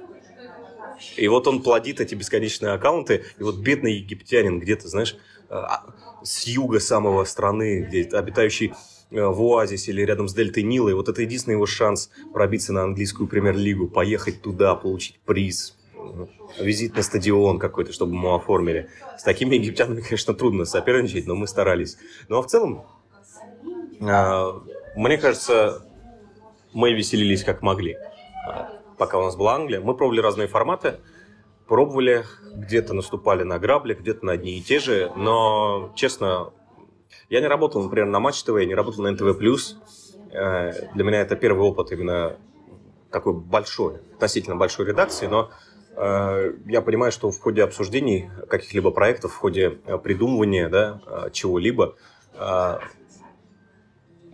[1.17, 5.17] И вот он плодит эти бесконечные аккаунты, и вот бедный египтянин где-то, знаешь,
[5.49, 5.85] э, а,
[6.23, 8.73] с юга самого страны, где обитающий
[9.11, 12.73] э, в оазисе или рядом с дельтой Нила, и вот это единственный его шанс пробиться
[12.73, 15.77] на английскую премьер-лигу, поехать туда, получить приз,
[16.59, 18.89] визит на стадион какой-то, чтобы ему оформили.
[19.19, 21.97] С такими египтянами, конечно, трудно соперничать, но мы старались.
[22.29, 22.85] Ну а в целом,
[24.01, 24.63] а,
[24.97, 25.87] мне кажется,
[26.73, 27.97] мы веселились как могли.
[28.47, 31.01] А, пока у нас была Англия, мы пробовали разные форматы,
[31.67, 36.53] пробовали, где-то наступали на грабли, где-то на одни и те же, но, честно,
[37.31, 39.25] я не работал, например, на Матч ТВ, я не работал на НТВ+.
[40.33, 42.37] Э, для меня это первый опыт именно
[43.11, 45.51] такой большой, относительно большой редакции, но
[45.97, 51.97] я понимаю, что в ходе обсуждений каких-либо проектов, в ходе э, придумывания да, э, чего-либо,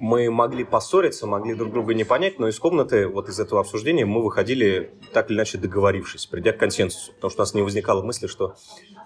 [0.01, 4.07] мы могли поссориться, могли друг друга не понять, но из комнаты, вот из этого обсуждения,
[4.07, 7.13] мы выходили так или иначе договорившись, придя к консенсусу.
[7.13, 8.57] Потому что у нас не возникало мысли, что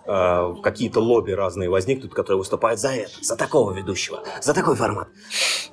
[0.06, 5.08] э, какие-то лобби разные возникнут, которые выступают за это, за такого ведущего, за такой формат.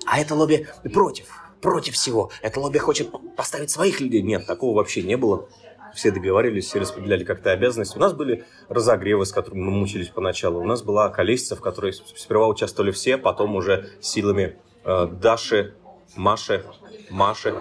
[0.07, 1.27] А это лобби против,
[1.61, 2.31] против всего.
[2.41, 4.23] Это лобби хочет поставить своих людей.
[4.23, 5.47] Нет, такого вообще не было.
[5.93, 7.97] Все договорились, все распределяли как-то обязанности.
[7.97, 10.61] У нас были разогревы, с которыми мы мучились поначалу.
[10.61, 15.73] У нас была колесица, в которой сперва участвовали все, потом уже силами Э, Даши,
[16.15, 16.63] Маши,
[17.09, 17.55] Маши.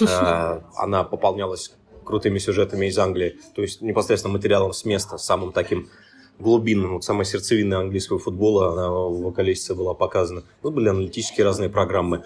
[0.00, 1.72] Э, она пополнялась
[2.04, 5.88] крутыми сюжетами из Англии, то есть непосредственно материалом с места, самым таким
[6.38, 10.44] глубинным, вот самой сердцевиной английского футбола, она в вокалистице была показана.
[10.62, 12.24] Ну, были аналитические разные программы.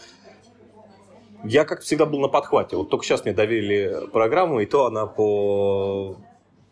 [1.44, 2.76] Я, как всегда, был на подхвате.
[2.76, 6.16] Вот только сейчас мне доверили программу, и то она по,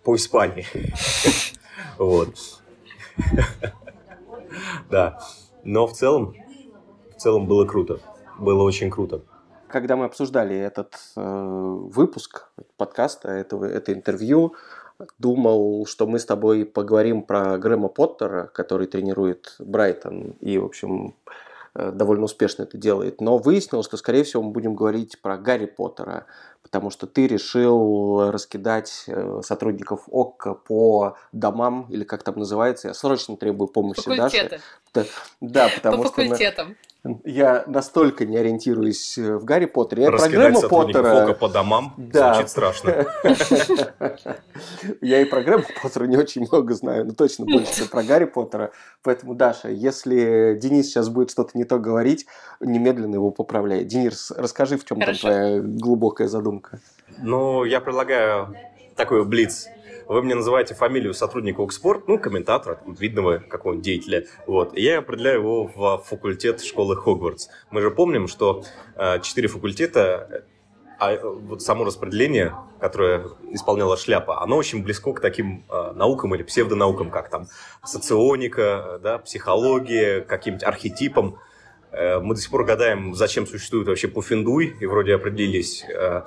[0.04, 0.66] по Испании.
[1.98, 2.35] Вот.
[4.90, 5.20] Да.
[5.62, 6.35] Но в целом
[7.20, 8.00] в целом было круто.
[8.38, 9.20] Было очень круто.
[9.68, 14.54] Когда мы обсуждали этот э, выпуск подкаста, этого, это интервью,
[15.18, 21.14] думал, что мы с тобой поговорим про Грэма Поттера, который тренирует Брайтон и, в общем,
[21.74, 23.20] довольно успешно это делает.
[23.20, 26.26] Но выяснилось, что, скорее всего, мы будем говорить про Гарри Поттера,
[26.62, 32.94] потому что ты решил раскидать э, сотрудников ОККО по домам, или как там называется, я
[32.94, 34.61] срочно требую помощи Факультеты.
[34.92, 35.09] Даши.
[35.40, 36.22] Да, потому по что...
[36.22, 36.76] факультетам.
[37.25, 40.03] Я настолько не ориентируюсь э, в Гарри Поттере.
[40.03, 41.33] Я программу Поттера...
[41.33, 42.35] По домам да.
[42.35, 43.07] звучит страшно.
[45.01, 48.73] Я и про Грэма Поттера не очень много знаю, но точно больше про Гарри Поттера.
[49.03, 52.27] Поэтому, Даша, если Денис сейчас будет что-то не то говорить,
[52.61, 53.85] немедленно его поправляй.
[53.85, 56.81] Денис, расскажи, в чем там твоя глубокая задумка.
[57.19, 58.55] Ну, я предлагаю
[58.95, 59.69] такой блиц
[60.11, 65.38] вы мне называете фамилию сотрудника Окспорт, ну, комментатора, видного какого-нибудь деятеля, вот, и я определяю
[65.38, 67.49] его в факультет школы Хогвартс.
[67.70, 68.64] Мы же помним, что
[68.96, 70.44] э, четыре факультета
[70.99, 76.42] а вот само распределение, которое исполняла шляпа, оно очень близко к таким э, наукам или
[76.42, 77.46] псевдонаукам, как там
[77.85, 81.38] соционика, да, психология, каким-нибудь архетипам.
[81.92, 85.85] Э, мы до сих пор гадаем, зачем существует вообще Пуффендуй, и вроде определились.
[85.88, 86.23] Э,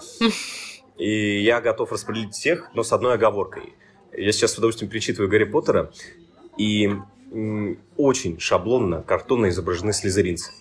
[0.98, 3.74] и я готов распределить всех, но с одной оговоркой.
[4.12, 5.92] Я сейчас удовольствием перечитываю Гарри Поттера,
[6.58, 6.92] и
[7.98, 10.52] очень шаблонно, картонно изображены слизеринцы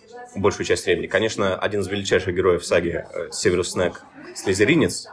[0.40, 1.06] большую часть времени.
[1.06, 4.02] Конечно, один из величайших героев саги э, Северус Снег
[4.34, 5.08] слизеринец,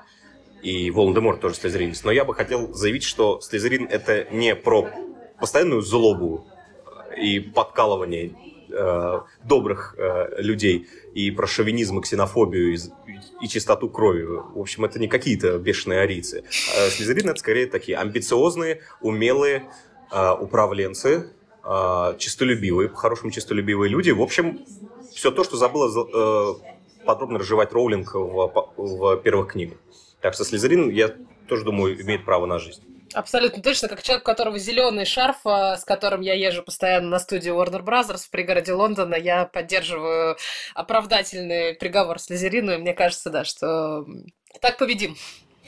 [0.61, 2.03] и Волан-де-Морт тоже слизеринец.
[2.03, 4.89] Но я бы хотел заявить, что слизерин— это не про
[5.39, 6.47] постоянную злобу
[7.17, 8.33] и подкалывание
[8.71, 12.79] э, добрых э, людей и про шовинизм и ксенофобию и,
[13.41, 14.23] и чистоту крови.
[14.23, 16.43] В общем, это не какие-то бешеные арийцы.
[16.75, 19.69] Э, Слизерин это скорее такие амбициозные, умелые
[20.11, 21.31] э, управленцы,
[21.63, 24.11] э, чистолюбивые, по-хорошему чистолюбивые люди.
[24.11, 24.65] В общем,
[25.13, 29.77] все то, что забыла э, подробно разжевать Роулинг в, в первых книгах.
[30.21, 31.13] Так что Слизерин, я
[31.47, 32.83] тоже думаю, имеет право на жизнь.
[33.13, 37.19] Абсолютно точно, как человек, у которого зеленый шарф, а, с которым я езжу постоянно на
[37.19, 40.37] студию Warner Brothers в пригороде Лондона, я поддерживаю
[40.75, 44.05] оправдательный приговор Слизерину, и мне кажется, да, что
[44.61, 45.15] так победим.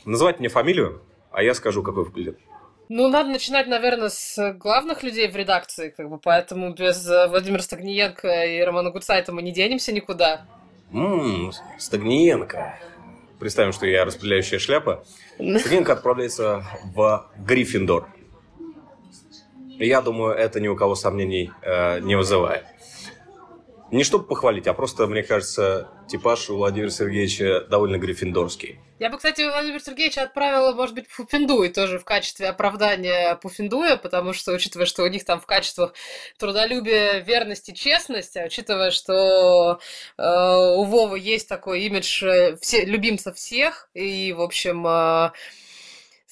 [0.06, 1.02] Называть мне фамилию,
[1.32, 2.38] а я скажу, какой выглядит.
[2.90, 8.28] Ну, надо начинать, наверное, с главных людей в редакции, как бы, поэтому без Владимира Стагниенко
[8.46, 10.46] и Романа Гуцайта мы не денемся никуда.
[10.92, 12.78] Ммм, Стагниенко
[13.42, 18.08] представим, что я распределяющая шляпа, Студентка отправляется в Гриффиндор.
[19.80, 22.66] Я думаю, это ни у кого сомнений э, не вызывает.
[23.92, 28.80] Не чтобы похвалить, а просто, мне кажется, типаж у Владимира Сергеевича довольно гриффиндорский.
[29.00, 34.32] Я бы, кстати, Владимира Сергеевича отправила, может быть, Пуффендуй тоже в качестве оправдания Пуффендуя, потому
[34.32, 35.94] что, учитывая, что у них там в качествах
[36.38, 39.80] трудолюбие, верность и честность, а учитывая, что
[40.18, 45.32] э, у Вовы есть такой имидж э, все, любимца всех, и, в общем, э,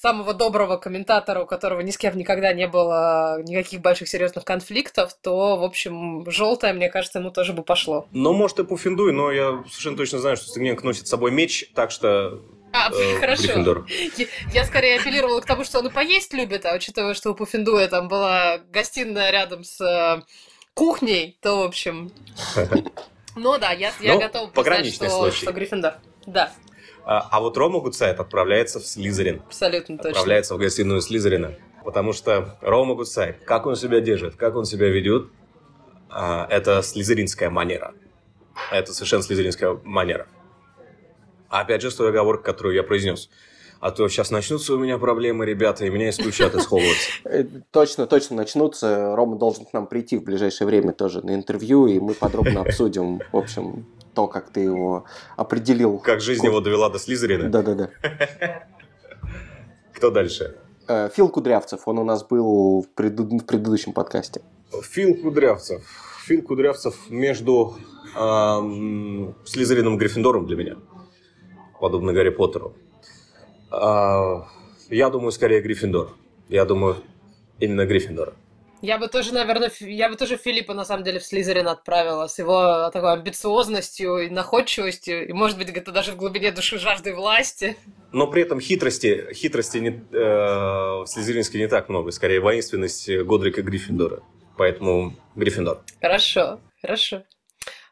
[0.00, 5.14] самого доброго комментатора, у которого ни с кем никогда не было никаких больших серьезных конфликтов,
[5.20, 8.06] то, в общем, желтое, мне кажется, ему тоже бы пошло.
[8.12, 11.70] Ну, может, и Пуффендуй, но я совершенно точно знаю, что Стегненко носит с собой меч,
[11.74, 12.40] так что
[12.72, 13.84] а, э, хорошо.
[14.16, 17.34] Я, я скорее апеллировала к тому, что он и поесть любит, а учитывая, что у
[17.34, 20.22] Пуффендуя там была гостиная рядом с э,
[20.74, 22.12] кухней, то, в общем...
[23.36, 25.98] Ну да, я, я ну, готова признать, что, что Гриффиндор.
[26.26, 26.52] Да.
[27.10, 29.42] А, а вот Рома Гуцайт отправляется в Слизерин.
[29.44, 30.10] Абсолютно точно.
[30.10, 31.54] Отправляется в гостиную Слизерина.
[31.84, 35.26] Потому что Рома Гуцайт, как он себя держит, как он себя ведет,
[36.08, 37.94] а, это слизеринская манера.
[38.70, 40.28] Это совершенно слизеринская манера.
[41.48, 43.28] Опять же, с той оговоркой, которую я произнес.
[43.80, 47.10] а то сейчас начнутся у меня проблемы, ребята, и меня исключат из Хогвартса.
[47.24, 49.16] Э, точно, точно начнутся.
[49.16, 53.20] Рома должен к нам прийти в ближайшее время тоже на интервью, и мы подробно обсудим,
[53.32, 55.04] в общем, то, как ты его
[55.36, 55.98] определил.
[55.98, 57.48] Как жизнь его довела до Слизерина?
[57.48, 57.90] Да-да-да.
[59.94, 60.56] Кто дальше?
[60.88, 64.40] Э, Фил Кудрявцев, он у нас был в, преду- в предыдущем подкасте.
[64.82, 65.82] Фил Кудрявцев.
[66.24, 67.76] Фил Кудрявцев между
[68.16, 70.76] эм, Слизерином и Гриффиндором для меня.
[71.80, 72.74] Подобно Гарри Поттеру.
[73.70, 74.46] А,
[74.88, 76.10] я думаю, скорее Гриффиндор.
[76.48, 76.96] Я думаю,
[77.58, 78.34] именно Гриффиндор.
[78.82, 82.38] Я бы тоже, наверное, я бы тоже Филиппа, на самом деле, в Слизерин отправила с
[82.38, 87.76] его такой амбициозностью и находчивостью, и, может быть, где-то даже в глубине души жаждой власти.
[88.12, 93.62] Но при этом хитрости, хитрости не, э, в Слизеринске не так много, скорее воинственность Годрика
[93.62, 94.22] Гриффиндора.
[94.56, 95.82] Поэтому Гриффиндор.
[96.00, 97.24] Хорошо, хорошо.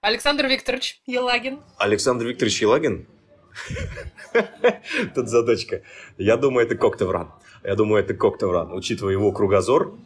[0.00, 1.60] Александр Викторович Елагин.
[1.76, 3.06] Александр Викторович Елагин?
[5.14, 5.82] Тут задачка.
[6.16, 7.32] Я думаю, это Коктевран.
[7.64, 9.98] Я думаю, это Коктевран, учитывая его кругозор.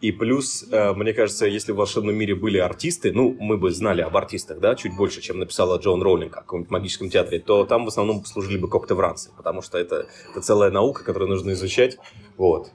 [0.00, 4.00] И плюс, э, мне кажется, если в волшебном мире были артисты, ну, мы бы знали
[4.00, 7.84] об артистах, да, чуть больше, чем написала Джон Роулинг о каком-нибудь магическом театре, то там
[7.84, 11.98] в основном служили бы коктевранцы, потому что это, это целая наука, которую нужно изучать.
[12.36, 12.70] Вот.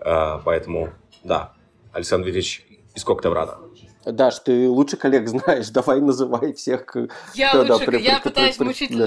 [0.00, 0.92] А, поэтому,
[1.24, 1.52] да,
[1.92, 2.64] Александр Викторович
[2.94, 3.58] из Коктеврана.
[4.06, 6.96] Даш, ты лучше коллег знаешь, давай называй всех.
[7.34, 9.04] Я кто, лучше, да, при- я при- пытаюсь при- мучительно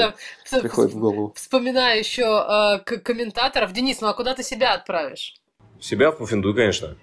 [0.52, 1.34] да, приходит в голову.
[1.36, 3.74] вспоминаю еще э, к- комментаторов.
[3.74, 5.34] Денис, ну а куда ты себя отправишь?
[5.82, 6.96] Себя в Пуффиндуй, конечно.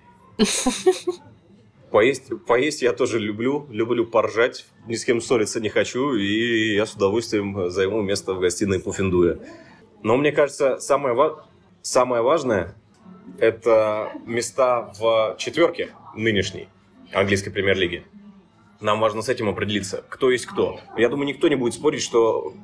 [1.90, 6.86] Поесть, поесть я тоже люблю, люблю поржать, ни с кем ссориться не хочу, и я
[6.86, 9.38] с удовольствием займу место в гостиной Пуффиндуя.
[10.02, 11.46] Но мне кажется, самое, ва-
[11.82, 12.74] самое важное–
[13.38, 16.68] это места в четверке нынешней
[17.12, 18.04] английской премьер-лиги.
[18.80, 20.80] Нам важно с этим определиться, кто есть кто.
[20.96, 22.54] Я думаю, никто не будет спорить, что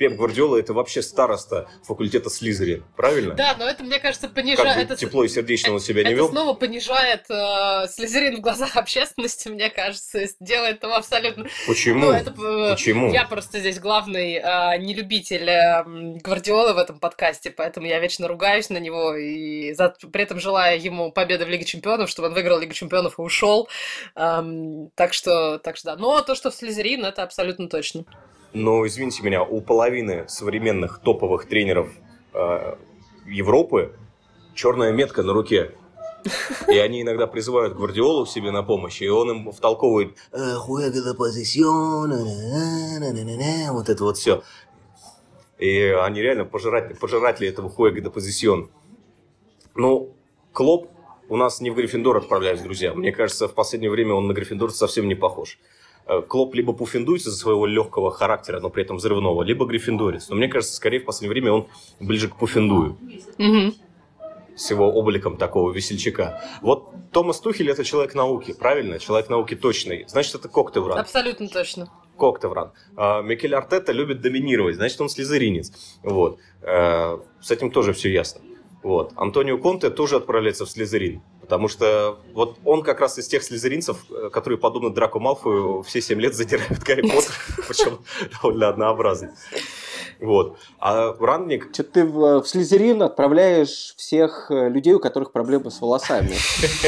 [0.00, 3.34] Пеп Гвардиола– это вообще староста факультета Слизерин, правильно?
[3.34, 4.76] Да, но это, мне кажется, Как понижает...
[4.76, 6.28] бы это- тепло и сердечно он себя не Это вел.
[6.30, 11.48] снова понижает э, Слизерин в глазах общественности, мне кажется, делает его абсолютно...
[11.66, 12.06] Почему?
[12.06, 13.12] Ну, это, э, Почему?
[13.12, 15.84] Я просто здесь главный э, нелюбитель э,
[16.22, 20.80] Гвардиолы в этом подкасте, поэтому я вечно ругаюсь на него и за- при этом желаю
[20.82, 23.68] ему победы в Лиге Чемпионов, чтобы он выиграл Лигу Чемпионов и ушел.
[24.16, 25.96] Эм, так что, так что да.
[25.96, 28.06] Но то, что в Слизерин, это абсолютно точно.
[28.52, 31.88] Но, извините меня, у половины современных топовых тренеров
[32.34, 32.76] э,
[33.26, 33.94] Европы
[34.54, 35.72] черная метка на руке.
[36.68, 41.14] И они иногда призывают Гвардиолу себе на помощь, и он им втолковывает «Э, «Juega de
[41.16, 44.42] posición, на-на-на-на-на-на-на», вот это вот все.
[45.58, 48.70] И они реально пожирать, пожиратели этого хуэга де позицион.
[49.74, 50.14] Ну,
[50.52, 50.90] Клоп
[51.28, 52.92] у нас не в Гриффиндор отправляюсь, друзья.
[52.92, 55.58] Мне кажется, в последнее время он на Гриффиндор совсем не похож.
[56.10, 60.28] Э, Клоп либо пуффиндуется за своего легкого характера, но при этом взрывного, либо гриффиндорец.
[60.28, 61.68] Но мне кажется, скорее в последнее время он
[62.00, 62.98] ближе к пуффиндую.
[63.38, 63.74] Мгм.
[64.56, 66.42] С его обликом такого весельчака.
[66.62, 68.98] Вот Томас Тухель это человек науки, правильно?
[68.98, 70.04] Человек науки точный.
[70.08, 70.98] Значит, это Коктевран.
[70.98, 71.88] Абсолютно точно.
[72.18, 72.72] Коктевран.
[72.96, 75.72] А, Микель Артета любит доминировать, значит, он слезеринец.
[76.02, 76.40] Вот.
[76.62, 78.40] Э, С этим тоже все ясно.
[78.82, 79.12] Вот.
[79.14, 81.22] Антонио Конте тоже отправляется в Слизерин.
[81.50, 86.00] Потому что вот он как раз из тех слезеринцев, э, которые, подобно Драку Малфою, все
[86.00, 87.34] 7 лет задирают Гарри Поттер,
[87.66, 87.98] причем
[88.40, 89.34] довольно однообразно.
[90.20, 90.58] Вот.
[90.78, 95.80] А Рангник, Что ты в, в Слизерин отправляешь всех э, людей, у которых проблемы с
[95.80, 96.34] волосами.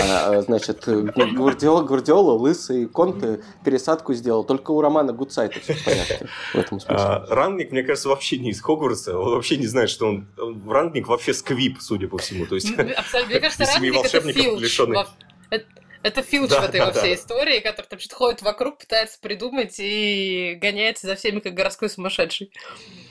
[0.03, 4.45] А, а, значит, Гвардиола, Гвардиола, Лысый, Конте пересадку сделал.
[4.45, 6.97] Только у Романа Гудсайта все в порядке в этом смысле.
[6.99, 9.19] а, Рангник, мне кажется, вообще не из Хогвартса.
[9.19, 10.27] Он вообще не знает, что он...
[10.69, 12.47] Рангник вообще сквип, судя по всему.
[12.47, 12.71] То есть...
[12.79, 13.31] Абсолютно.
[13.31, 15.15] Мне кажется, Ранник это волшебников,
[15.51, 15.67] Это,
[16.03, 17.21] это Филч Да, в этой да, во всей да.
[17.21, 22.51] истории, который там что-то ходит вокруг, пытается придумать и гоняется за всеми, как городской сумасшедший.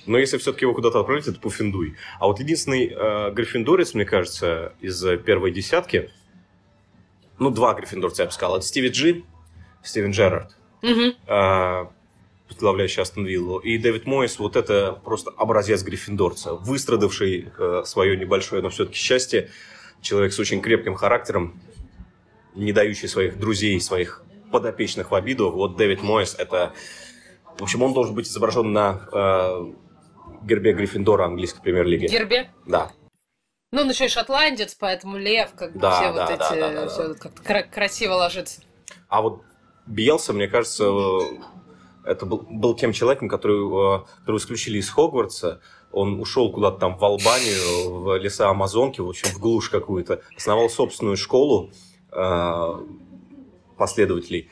[0.06, 1.96] Но если все-таки его куда-то отправить, это Пуффиндуй.
[2.20, 6.12] А вот единственный э, гриффиндорец, мне кажется, из э, первой десятки,
[7.40, 9.24] ну, два гриффиндорца, я бы сказал, это Стиви Джи,
[9.84, 11.16] Стивен Джерард, Мгм.
[11.28, 11.86] э,
[12.50, 18.62] возглавляющий Астон Виллу, и Дэвид Мойс, вот это просто образец гриффиндорца, выстрадавший э, свое небольшое,
[18.62, 19.50] но все-таки счастье,
[20.02, 21.60] человек с очень крепким характером,
[22.56, 25.52] не дающий своих друзей, своих подопечных в обиду.
[25.52, 26.74] Вот Дэвид Мойс, это...
[27.58, 29.74] В общем, он должен быть изображен на э,
[30.44, 32.08] гербе Гриффиндора английской премьер-лиги.
[32.08, 32.52] Гербе.
[32.66, 32.92] Да.
[33.72, 36.60] Ну, он еще и шотландец, поэтому лев, как бы Да, все да, вот да, эти,
[36.60, 36.88] да, да, да.
[36.90, 38.62] все как-то кра- красиво ложится.
[39.08, 39.44] А вот
[39.86, 41.20] Биелса, мне кажется, э,
[42.04, 45.62] это был, был тем человеком, который, э, которого исключили из Хогвартса.
[45.92, 50.22] Он ушел куда-то там в Албанию, в леса Амазонки, в общем, в глушь какую-то.
[50.36, 51.72] Основал собственную школу
[53.78, 54.50] последователей.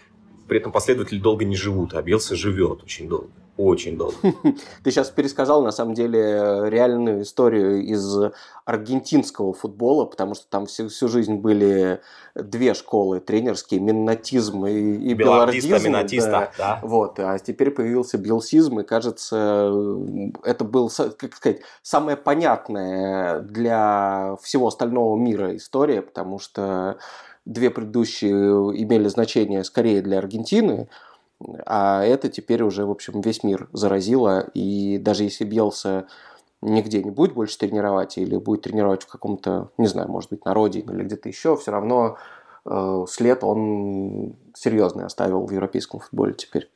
[0.47, 3.29] При этом последователи долго не живут, а Белса живет очень долго.
[3.59, 4.15] Очень долго.
[4.85, 8.31] Ты сейчас пересказал, на самом деле, реальную историю из
[8.63, 11.99] аргентинского футбола, потому что там всю, всю жизнь были
[12.35, 15.67] две школы тренерские, миннатизм и, и белардизм.
[16.31, 16.51] да.
[16.57, 16.79] да.
[16.83, 19.73] Вот, а теперь появился белсизм, и кажется,
[20.45, 26.97] это был, как сказать, самая понятная для всего остального мира история, потому что
[27.45, 28.33] две предыдущие
[28.81, 30.87] имели значение скорее для Аргентины,
[31.65, 34.49] а это теперь уже, в общем, весь мир заразило.
[34.53, 36.07] И даже если Бьелса
[36.61, 40.79] нигде не будет больше тренировать или будет тренировать в каком-то, не знаю, может быть, народе
[40.79, 42.17] или где-то еще, все равно
[42.65, 46.69] э, след он серьезный оставил в европейском футболе теперь.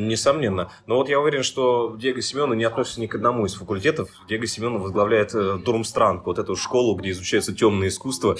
[0.00, 0.70] Несомненно.
[0.86, 4.08] Но вот я уверен, что Диего Семена не относится ни к одному из факультетов.
[4.28, 8.36] Диего Семена возглавляет э, Дурмстранг, вот эту школу, где изучаются темные искусства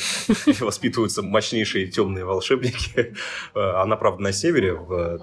[0.60, 3.14] воспитываются мощнейшие темные волшебники.
[3.54, 5.18] Э, она, правда, на севере, в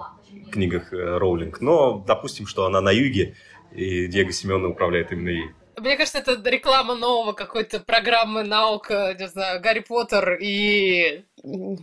[0.52, 3.34] книгах э, Роулинг, но допустим, что она на юге,
[3.72, 5.50] и Диего Семена управляет именно ей.
[5.78, 11.24] Мне кажется, это реклама нового какой-то программы наука, не знаю, Гарри Поттер и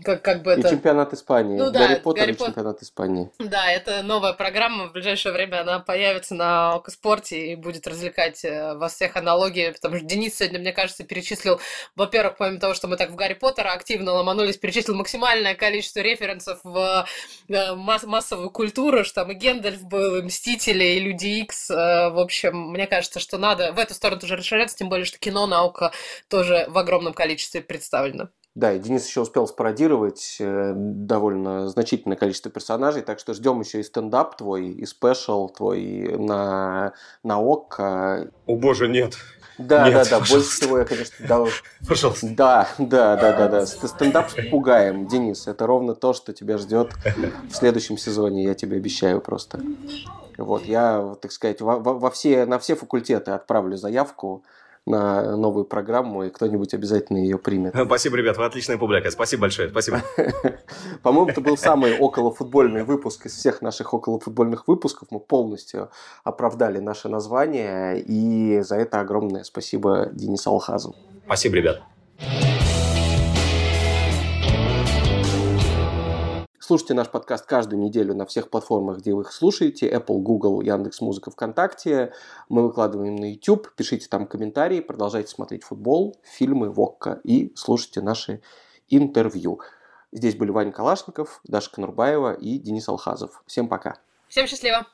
[0.03, 0.67] как, как бы это...
[0.67, 1.57] И чемпионат Испании.
[1.57, 2.47] Ну, да, Гарри Поттер Гарри и Пот...
[2.47, 3.29] чемпионат Испании.
[3.39, 4.87] Да, это новая программа.
[4.87, 9.71] В ближайшее время она появится на Окоспорте и будет развлекать э, во всех аналогии.
[9.71, 11.59] Потому что Денис сегодня, мне кажется, перечислил,
[11.95, 16.59] во-первых, помимо того, что мы так в Гарри Поттера активно ломанулись, перечислил максимальное количество референсов
[16.63, 17.05] в
[17.47, 21.69] э, масс массовую культуру, что там и Гендальф был, и Мстители, и Люди Икс.
[21.69, 25.17] Э, в общем, мне кажется, что надо в эту сторону тоже расширяться, тем более, что
[25.17, 25.91] кино, наука
[26.27, 28.29] тоже в огромном количестве представлено.
[28.55, 33.81] Да, и Денис еще успел спародировать э, довольно значительное количество персонажей, так что ждем еще
[33.81, 37.79] и стендап твой, и special твой на, на ОК.
[37.79, 39.17] О боже, нет.
[39.57, 40.19] Да, Нет, да, да.
[40.19, 41.45] Больше всего я, конечно, да.
[41.87, 42.27] Пожалуйста.
[42.29, 43.65] Да, да, да, да, да.
[43.65, 45.47] Стендап с попугаем, Денис.
[45.47, 46.93] Это ровно то, что тебя ждет
[47.49, 49.61] в следующем сезоне, я тебе обещаю просто.
[50.37, 54.43] Вот, я, так сказать, во, во все, на все факультеты отправлю заявку
[54.85, 57.73] на новую программу, и кто-нибудь обязательно ее примет.
[57.85, 59.09] Спасибо, ребят, вы отличная публика.
[59.11, 60.01] Спасибо большое, спасибо.
[61.01, 65.07] По-моему, это был самый околофутбольный выпуск из всех наших околофутбольных выпусков.
[65.11, 65.89] Мы полностью
[66.23, 70.95] оправдали наше название, и за это огромное спасибо Денису Алхазу.
[71.25, 71.81] Спасибо, ребят.
[76.67, 79.87] Слушайте наш подкаст каждую неделю на всех платформах, где вы их слушаете.
[79.87, 82.11] Apple, Google, Яндекс.Музыка, ВКонтакте.
[82.49, 83.71] Мы выкладываем на YouTube.
[83.75, 88.41] Пишите там комментарии, продолжайте смотреть футбол, фильмы, Вокка и слушайте наши
[88.89, 89.59] интервью.
[90.11, 93.43] Здесь были Ваня Калашников, Даша Конурбаева и Денис Алхазов.
[93.45, 93.99] Всем пока.
[94.27, 94.87] Всем счастливо.